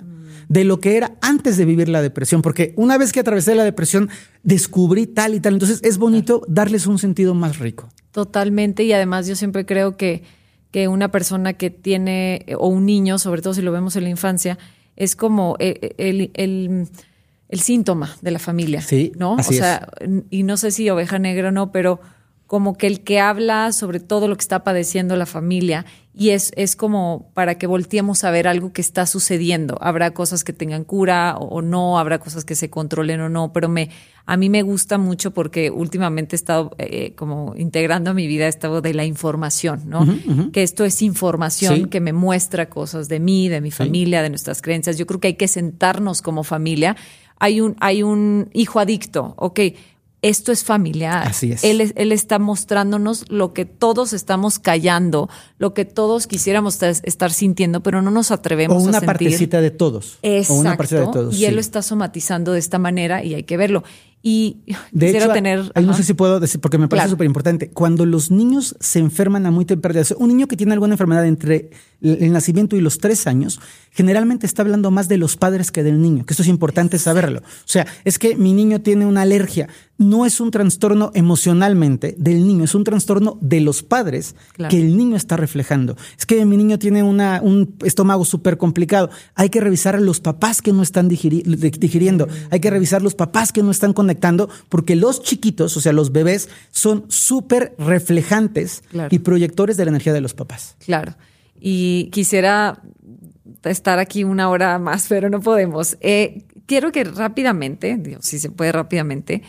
[0.49, 3.65] de lo que era antes de vivir la depresión, porque una vez que atravesé la
[3.65, 4.09] depresión
[4.43, 7.89] descubrí tal y tal, entonces es bonito darles un sentido más rico.
[8.13, 10.23] Totalmente, y además yo siempre creo que,
[10.71, 14.11] que una persona que tiene, o un niño, sobre todo si lo vemos en la
[14.11, 14.59] infancia,
[14.97, 16.89] es como eh, el, el
[17.51, 18.81] el síntoma de la familia.
[18.81, 19.35] Sí, ¿no?
[19.35, 19.89] o sea,
[20.31, 22.01] y no sé si oveja negra o no, pero
[22.47, 26.53] como que el que habla sobre todo lo que está padeciendo la familia y es,
[26.57, 29.79] es como para que volteemos a ver algo que está sucediendo.
[29.81, 33.69] Habrá cosas que tengan cura o, no, habrá cosas que se controlen o no, pero
[33.69, 33.91] me,
[34.27, 38.49] a mí me gusta mucho porque últimamente he estado eh, como integrando a mi vida
[38.49, 40.05] esto de la información, ¿no?
[40.53, 44.63] Que esto es información que me muestra cosas de mí, de mi familia, de nuestras
[44.63, 44.99] creencias.
[44.99, 46.97] Yo creo que hay que sentarnos como familia
[47.41, 49.61] hay un, hay un hijo adicto, ok,
[50.23, 51.27] esto es familiar.
[51.27, 51.65] Así es.
[51.65, 57.83] Él, él, está mostrándonos lo que todos estamos callando, lo que todos quisiéramos estar sintiendo,
[57.83, 58.95] pero no nos atrevemos a sentir.
[58.95, 60.19] O una partecita de todos.
[60.23, 60.55] Exacto.
[60.55, 61.39] O una partecita de todos.
[61.39, 63.83] Y él lo está somatizando de esta manera y hay que verlo.
[64.23, 64.59] Y
[64.93, 65.73] de quisiera hecho, tener.
[65.83, 67.71] no sé si puedo decir, porque me parece súper importante.
[67.71, 71.25] Cuando los niños se enferman a muy temprana edad, un niño que tiene alguna enfermedad
[71.25, 71.71] entre
[72.03, 73.61] el nacimiento y los tres años,
[73.91, 77.41] generalmente está hablando más de los padres que del niño, que esto es importante saberlo.
[77.41, 79.69] O sea, es que mi niño tiene una alergia.
[79.99, 84.35] No es un trastorno emocionalmente del niño, es un trastorno de los padres
[84.71, 85.97] que el niño está reflejando.
[86.19, 89.11] Es que mi niño tiene una, un estómago súper complicado.
[89.35, 92.29] Hay que revisar a los papás que no están digiriendo.
[92.51, 96.11] Hay que revisar los papás que no están conectando, porque los chiquitos, o sea, los
[96.11, 100.75] bebés, son súper reflejantes y proyectores de la energía de los papás.
[100.85, 101.15] Claro.
[101.61, 102.83] Y quisiera
[103.63, 105.97] estar aquí una hora más, pero no podemos.
[106.01, 109.43] Eh, quiero que rápidamente, si se puede rápidamente,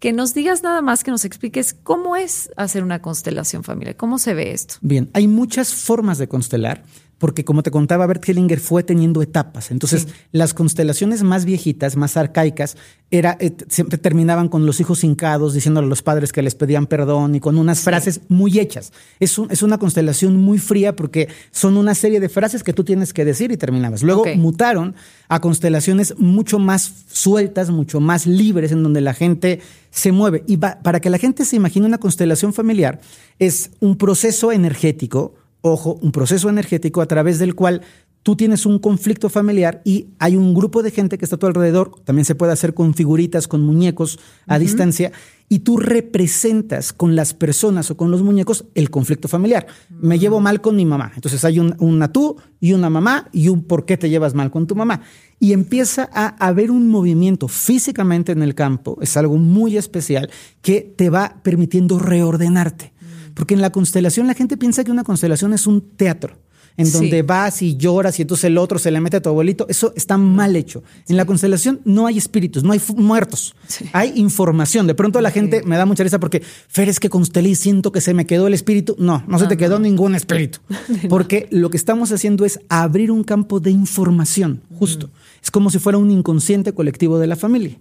[0.00, 4.18] que nos digas nada más, que nos expliques cómo es hacer una constelación familiar, cómo
[4.18, 4.74] se ve esto.
[4.82, 6.84] Bien, hay muchas formas de constelar
[7.24, 9.70] porque como te contaba, Bert Hellinger fue teniendo etapas.
[9.70, 12.76] Entonces, las constelaciones más viejitas, más arcaicas,
[13.10, 16.86] era, eh, siempre terminaban con los hijos hincados, diciéndole a los padres que les pedían
[16.86, 18.92] perdón y con unas frases muy hechas.
[19.20, 23.14] Es, es una constelación muy fría porque son una serie de frases que tú tienes
[23.14, 24.02] que decir y terminabas.
[24.02, 24.94] Luego mutaron
[25.28, 30.44] a constelaciones mucho más sueltas, mucho más libres, en donde la gente se mueve.
[30.46, 33.00] Y para que la gente se imagine una constelación familiar,
[33.38, 35.36] es un proceso energético
[35.66, 37.80] ojo, un proceso energético a través del cual
[38.22, 41.46] tú tienes un conflicto familiar y hay un grupo de gente que está a tu
[41.46, 45.12] alrededor, también se puede hacer con figuritas, con muñecos a distancia,
[45.48, 49.66] y tú representas con las personas o con los muñecos el conflicto familiar.
[49.90, 51.12] Me llevo mal con mi mamá.
[51.14, 54.50] Entonces hay un, una tú y una mamá y un por qué te llevas mal
[54.50, 55.02] con tu mamá.
[55.38, 60.30] Y empieza a haber un movimiento físicamente en el campo, es algo muy especial,
[60.62, 62.93] que te va permitiendo reordenarte.
[63.34, 66.38] Porque en la constelación la gente piensa que una constelación es un teatro
[66.76, 69.66] en donde vas y lloras y entonces el otro se le mete a tu abuelito.
[69.68, 70.82] Eso está mal hecho.
[71.08, 73.54] En la constelación no hay espíritus, no hay muertos.
[73.92, 74.86] Hay información.
[74.86, 77.92] De pronto la gente me da mucha risa porque, Fer, es que constelé y siento
[77.92, 78.96] que se me quedó el espíritu.
[78.98, 80.58] No, no se te quedó ningún espíritu.
[81.08, 85.10] Porque lo que estamos haciendo es abrir un campo de información, justo.
[85.42, 87.78] Es como si fuera un inconsciente colectivo de la familia.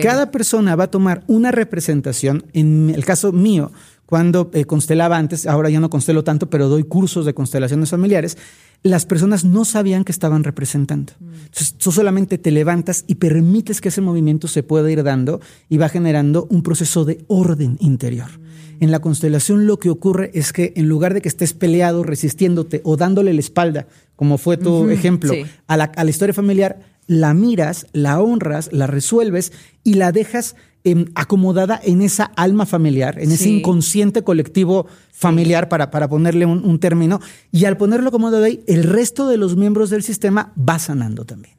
[0.00, 3.70] cada persona va a tomar una representación, en el caso mío,
[4.12, 8.36] cuando eh, constelaba antes, ahora ya no constelo tanto, pero doy cursos de constelaciones familiares,
[8.82, 11.14] las personas no sabían que estaban representando.
[11.18, 11.32] Mm.
[11.46, 15.40] Entonces, tú solamente te levantas y permites que ese movimiento se pueda ir dando
[15.70, 18.28] y va generando un proceso de orden interior.
[18.28, 18.84] Mm.
[18.84, 22.82] En la constelación lo que ocurre es que en lugar de que estés peleado, resistiéndote
[22.84, 25.32] o dándole la espalda, como fue tu ejemplo,
[25.66, 29.52] a, la, a la historia familiar, la miras, la honras, la resuelves
[29.84, 35.92] y la dejas Em, acomodada en esa alma familiar, en ese inconsciente colectivo familiar, para,
[35.92, 37.20] para ponerle un, término,
[37.52, 41.54] y al ponerlo acomodado ahí, el resto de los miembros del sistema va sanando también.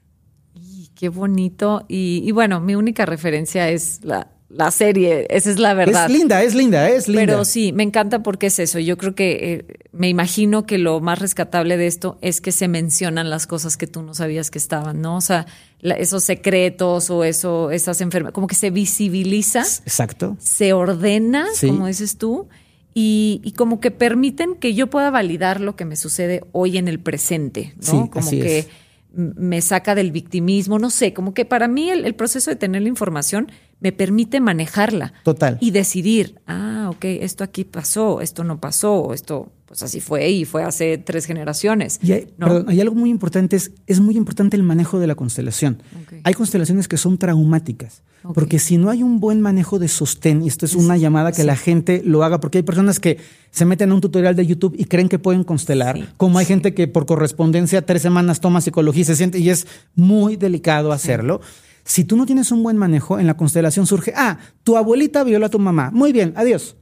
[0.93, 1.85] qué bonito.
[1.87, 6.05] Y, bueno, mi única referencia es la, la serie, esa es la verdad.
[6.05, 7.21] Es linda, es linda, es linda.
[7.21, 8.79] Pero sí, me encanta porque es eso.
[8.79, 12.67] Yo creo que eh, me imagino que lo más rescatable de esto es que se
[12.67, 15.17] mencionan las cosas que tú no sabías que estaban, ¿no?
[15.17, 15.47] O sea,
[15.81, 19.61] esos secretos o eso, esas enfermedades, como que se visibiliza.
[19.61, 20.37] Exacto.
[20.39, 22.47] Se ordena, como dices tú.
[22.95, 26.87] Y, y, como que permiten que yo pueda validar lo que me sucede hoy en
[26.87, 28.11] el presente, ¿no?
[28.11, 28.67] como que
[29.13, 32.89] me saca del victimismo, no sé, como que para mí el, proceso de tener la
[32.89, 35.13] información me permite manejarla.
[35.23, 35.57] Total.
[35.61, 40.45] Y decidir, ah, ok, esto aquí pasó, esto no pasó, esto pues así fue y
[40.45, 41.99] fue hace tres generaciones.
[42.01, 42.27] Y hay,
[42.67, 45.81] hay algo muy importante, es, es muy importante el manejo de la constelación.
[46.23, 48.03] Hay constelaciones que son traumáticas.
[48.33, 51.43] Porque si no hay un buen manejo de sostén, y esto es una llamada que
[51.43, 53.17] la gente lo haga, porque hay personas que
[53.51, 56.73] se meten a un tutorial de YouTube y creen que pueden constelar, como hay gente
[56.73, 61.41] que por correspondencia tres semanas toma psicología y se siente, y es muy delicado hacerlo.
[61.83, 65.47] Si tú no tienes un buen manejo, en la constelación surge, ah, tu abuelita violó
[65.47, 65.91] a tu mamá.
[65.91, 66.77] Muy bien, adiós.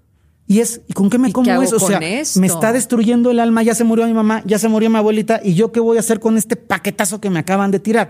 [0.51, 1.77] Y es, ¿y con qué me como eso?
[1.77, 4.89] O sea, me está destruyendo el alma, ya se murió mi mamá, ya se murió
[4.89, 7.79] mi abuelita, y yo qué voy a hacer con este paquetazo que me acaban de
[7.79, 8.09] tirar.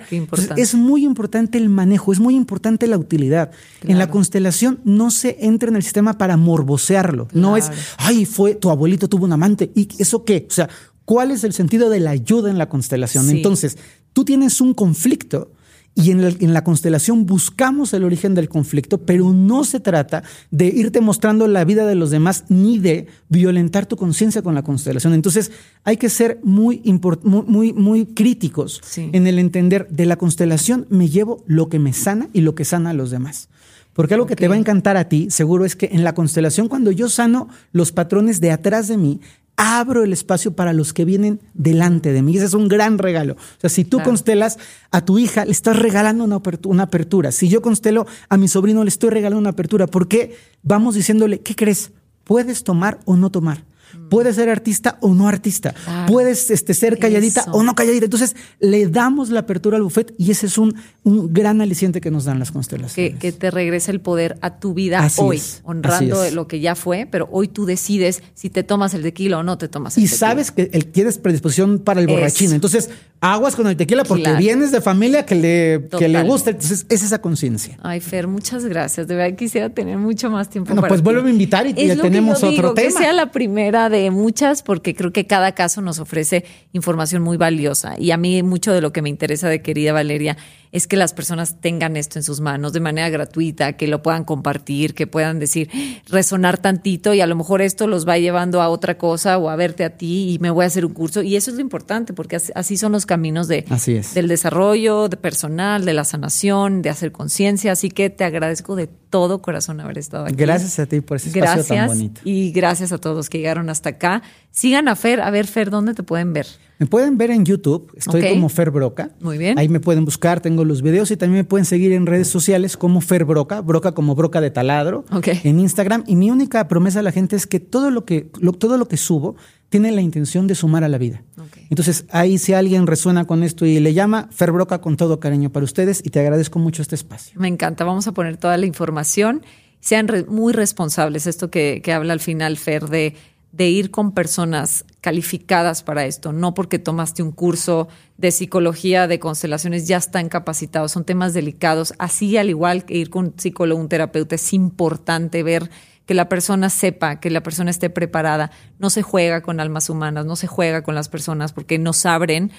[0.58, 3.52] es muy importante el manejo, es muy importante la utilidad.
[3.84, 7.28] En la constelación no se entra en el sistema para morbosearlo.
[7.32, 9.72] No es, ay, fue, tu abuelito tuvo un amante.
[9.76, 10.48] ¿Y eso qué?
[10.50, 10.68] O sea,
[11.06, 13.30] ¿cuál es el sentido de la ayuda en la constelación?
[13.30, 13.78] Entonces,
[14.14, 15.52] tú tienes un conflicto
[15.94, 21.02] y en, la constelación buscamos el origen del conflicto, pero no se trata de irte
[21.02, 25.14] mostrando la vida de los demás ni de violentar tu conciencia con la constelación.
[25.14, 25.52] Entonces
[25.84, 26.82] hay que ser muy,
[27.24, 32.30] muy, muy, críticos en el entender de la constelación me llevo lo que me sana
[32.34, 33.50] y lo que sana a los demás.
[33.94, 36.70] Porque algo que te va a encantar a ti, seguro, es que en la constelación,
[36.70, 39.20] cuando yo sano los patrones de atrás de mí,
[39.62, 42.36] abro el espacio para los que vienen delante de mí.
[42.36, 43.34] Ese es un gran regalo.
[43.34, 44.58] O sea, si tú constelas
[44.90, 47.32] a tu hija, le estás regalando una apertura, una apertura.
[47.32, 49.86] Si yo constelo a mi sobrino, le estoy regalando una apertura.
[49.86, 51.92] Porque vamos diciéndole, ¿qué crees?
[52.24, 53.64] Puedes tomar o no tomar.
[54.12, 55.74] Puedes ser artista o no artista.
[56.06, 58.04] Puedes este, ser calladita o no calladita.
[58.04, 62.12] Entonces, le damos la apertura al buffet y ese es un, un gran aliciente que
[62.12, 63.18] nos dan las constelaciones.
[63.18, 67.30] Que, te regresa el poder a tu vida hoy, honrando lo que ya fue, pero
[67.32, 70.16] hoy tú decides si te tomas el tequila o no te tomas el y tequila.
[70.16, 72.52] Y sabes que el, tienes predisposición para el borrachín.
[72.52, 72.90] Entonces,
[73.22, 76.50] aguas con el tequila porque vienes de familia que le, que le gusta.
[76.50, 77.78] Entonces, es esa conciencia.
[77.82, 79.08] Ay, Fer, muchas gracias.
[79.08, 80.74] De verdad quisiera tener mucho más tiempo.
[80.74, 82.90] Bueno, pues vuelve a invitar y ya tenemos otro tema.
[82.90, 87.38] Que sea la primera de muchas, porque creo que cada caso nos ofrece información muy
[87.38, 87.96] valiosa.
[88.00, 90.38] Y a mí, mucho de lo que me interesa de querida Valeria
[90.72, 94.24] es que las personas tengan esto en sus manos de manera gratuita, que lo puedan
[94.24, 95.70] compartir, que puedan decir,
[96.08, 99.56] resonar tantito y a lo mejor esto los va llevando a otra cosa o a
[99.56, 101.22] verte a ti y me voy a hacer un curso.
[101.22, 103.66] Y eso es lo importante, porque así son los caminos de,
[104.14, 107.74] del desarrollo de personal, de la sanación, de hacer conciencia.
[107.74, 110.36] Así que te agradezco de todo corazón haber estado aquí.
[110.36, 112.22] Gracias a ti por ese espacio tan bonito.
[112.24, 114.24] Y gracias a todos que llegaron hasta acá.
[114.52, 115.22] Sigan a Fer.
[115.22, 116.48] A ver, Fer, ¿dónde te pueden ver?
[116.82, 119.12] Me pueden ver en YouTube, estoy como Fer Broca.
[119.20, 119.60] Muy bien.
[119.60, 122.76] Ahí me pueden buscar, tengo los videos y también me pueden seguir en redes sociales
[122.76, 126.04] como Fer Broca, Broca como Broca de taladro, en Instagram.
[126.08, 128.98] Y mi única promesa a la gente es que todo lo que, todo lo que
[128.98, 129.36] subo
[129.70, 131.22] tiene la intención de sumar a la vida.
[131.70, 135.52] Entonces, ahí si alguien resuena con esto y le llama, Fer Broca con todo cariño
[135.52, 137.40] para ustedes y te agradezco mucho este espacio.
[137.40, 139.44] Me encanta, vamos a poner toda la información.
[139.82, 143.16] Sean muy responsables, esto que, que habla al final Fer de
[143.52, 147.88] de ir con personas calificadas para esto, no porque tomaste un curso
[148.18, 153.10] de psicología de constelaciones ya están capacitados, son temas delicados, así al igual que ir
[153.10, 155.70] con un psicólogo, un terapeuta, es importante ver
[156.06, 160.26] que la persona sepa, que la persona esté preparada, no se juega con almas humanas,
[160.26, 162.52] no se juega con las personas porque nos abren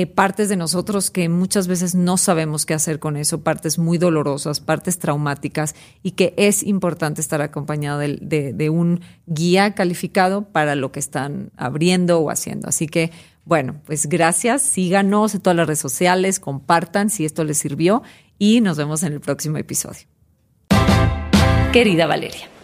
[0.00, 3.96] eh, partes de nosotros que muchas veces no sabemos qué hacer con eso, partes muy
[3.96, 10.74] dolorosas, partes traumáticas, y que es importante estar acompañado de, de un guía calificado para
[10.74, 12.68] lo que están abriendo o haciendo.
[12.68, 13.10] Así que,
[13.46, 18.02] bueno, pues gracias, síganos en todas las redes sociales, compartan si esto les sirvió
[18.38, 20.02] y nos vemos en el próximo episodio.
[21.72, 22.55] Querida Valeria.